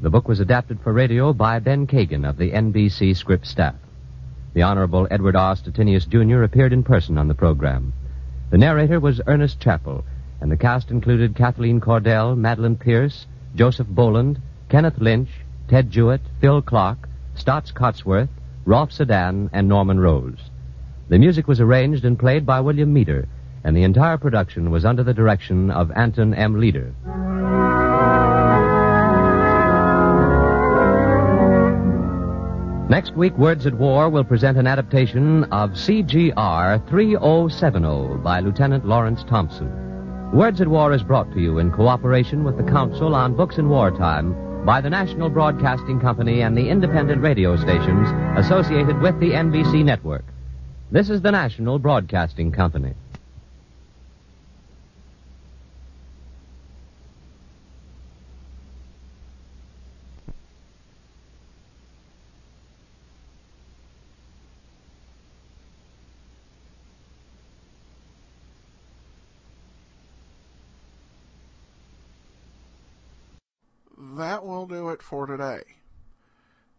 The 0.00 0.10
book 0.10 0.28
was 0.28 0.38
adapted 0.38 0.78
for 0.80 0.92
radio 0.92 1.32
by 1.32 1.58
Ben 1.58 1.84
Kagan 1.88 2.28
of 2.28 2.36
the 2.36 2.52
NBC 2.52 3.16
script 3.16 3.44
staff. 3.44 3.74
The 4.54 4.62
Honorable 4.62 5.08
Edward 5.10 5.34
R. 5.34 5.56
Stettinius, 5.56 6.08
Jr. 6.08 6.44
appeared 6.44 6.72
in 6.72 6.84
person 6.84 7.18
on 7.18 7.26
the 7.26 7.34
program. 7.34 7.92
The 8.50 8.58
narrator 8.58 9.00
was 9.00 9.20
Ernest 9.26 9.58
Chappell, 9.58 10.04
and 10.40 10.52
the 10.52 10.56
cast 10.56 10.92
included 10.92 11.34
Kathleen 11.34 11.80
Cordell, 11.80 12.36
Madeline 12.36 12.76
Pierce, 12.76 13.26
Joseph 13.56 13.88
Boland, 13.88 14.40
Kenneth 14.68 14.98
Lynch, 14.98 15.30
Ted 15.66 15.90
Jewett, 15.90 16.20
Phil 16.40 16.62
Clark, 16.62 17.08
Staats 17.34 17.72
Cotsworth, 17.72 18.30
Rolf 18.66 18.92
Sedan, 18.92 19.50
and 19.52 19.68
Norman 19.68 19.98
Rose. 19.98 20.50
The 21.08 21.18
music 21.18 21.48
was 21.48 21.60
arranged 21.60 22.04
and 22.04 22.16
played 22.16 22.46
by 22.46 22.60
William 22.60 22.92
Meader, 22.92 23.26
and 23.64 23.76
the 23.76 23.82
entire 23.82 24.16
production 24.16 24.70
was 24.70 24.84
under 24.84 25.02
the 25.02 25.12
direction 25.12 25.72
of 25.72 25.90
Anton 25.90 26.34
M. 26.34 26.60
Leader. 26.60 26.94
Next 32.88 33.14
week, 33.14 33.36
Words 33.36 33.66
at 33.66 33.74
War 33.74 34.08
will 34.08 34.24
present 34.24 34.56
an 34.56 34.66
adaptation 34.66 35.44
of 35.52 35.72
CGR 35.72 36.88
3070 36.88 38.22
by 38.22 38.40
Lieutenant 38.40 38.86
Lawrence 38.86 39.22
Thompson. 39.24 40.32
Words 40.32 40.62
at 40.62 40.68
War 40.68 40.94
is 40.94 41.02
brought 41.02 41.30
to 41.34 41.40
you 41.40 41.58
in 41.58 41.70
cooperation 41.70 42.44
with 42.44 42.56
the 42.56 42.62
Council 42.62 43.14
on 43.14 43.36
Books 43.36 43.58
in 43.58 43.68
Wartime 43.68 44.64
by 44.64 44.80
the 44.80 44.88
National 44.88 45.28
Broadcasting 45.28 46.00
Company 46.00 46.40
and 46.40 46.56
the 46.56 46.70
independent 46.70 47.20
radio 47.20 47.56
stations 47.56 48.08
associated 48.38 48.98
with 49.02 49.20
the 49.20 49.32
NBC 49.32 49.84
network. 49.84 50.24
This 50.90 51.10
is 51.10 51.20
the 51.20 51.30
National 51.30 51.78
Broadcasting 51.78 52.52
Company. 52.52 52.94
that 74.18 74.44
will 74.44 74.57
do 74.68 74.90
it 74.90 75.02
for 75.02 75.26
today. 75.26 75.62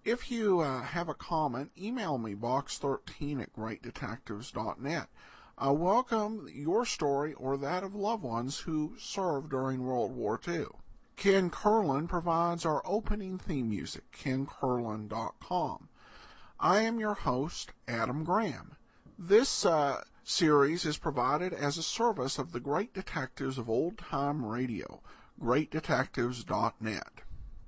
If 0.06 0.32
you 0.32 0.62
uh, 0.62 0.82
have 0.82 1.10
a 1.10 1.14
comment, 1.14 1.72
email 1.78 2.18
me 2.18 2.34
box13 2.34 3.42
at 3.42 3.54
greatdetectives.net. 3.54 5.10
I 5.58 5.72
welcome 5.72 6.48
your 6.50 6.86
story 6.86 7.34
or 7.34 7.58
that 7.58 7.84
of 7.84 7.94
loved 7.94 8.24
ones 8.24 8.60
who 8.60 8.96
served 8.98 9.50
during 9.50 9.84
World 9.84 10.16
War 10.16 10.40
II. 10.48 10.68
Ken 11.18 11.50
Curlin 11.50 12.08
provides 12.08 12.66
our 12.66 12.82
opening 12.86 13.38
theme 13.38 13.70
music, 13.70 14.10
kencurlin.com. 14.14 15.90
I 16.62 16.80
am 16.80 17.00
your 17.00 17.14
host, 17.14 17.74
Adam 17.90 18.24
Graham. 18.24 18.78
This 19.18 19.66
uh, 19.66 20.04
series 20.24 20.86
is 20.86 20.98
provided 20.98 21.52
as 21.52 21.78
a 21.78 21.84
service 21.84 22.40
of 22.40 22.54
the 22.54 22.62
great 22.62 22.94
detectives 22.94 23.58
of 23.58 23.70
old 23.70 23.98
time 23.98 24.46
radio, 24.46 25.02
greatdetectives.net. 25.42 27.22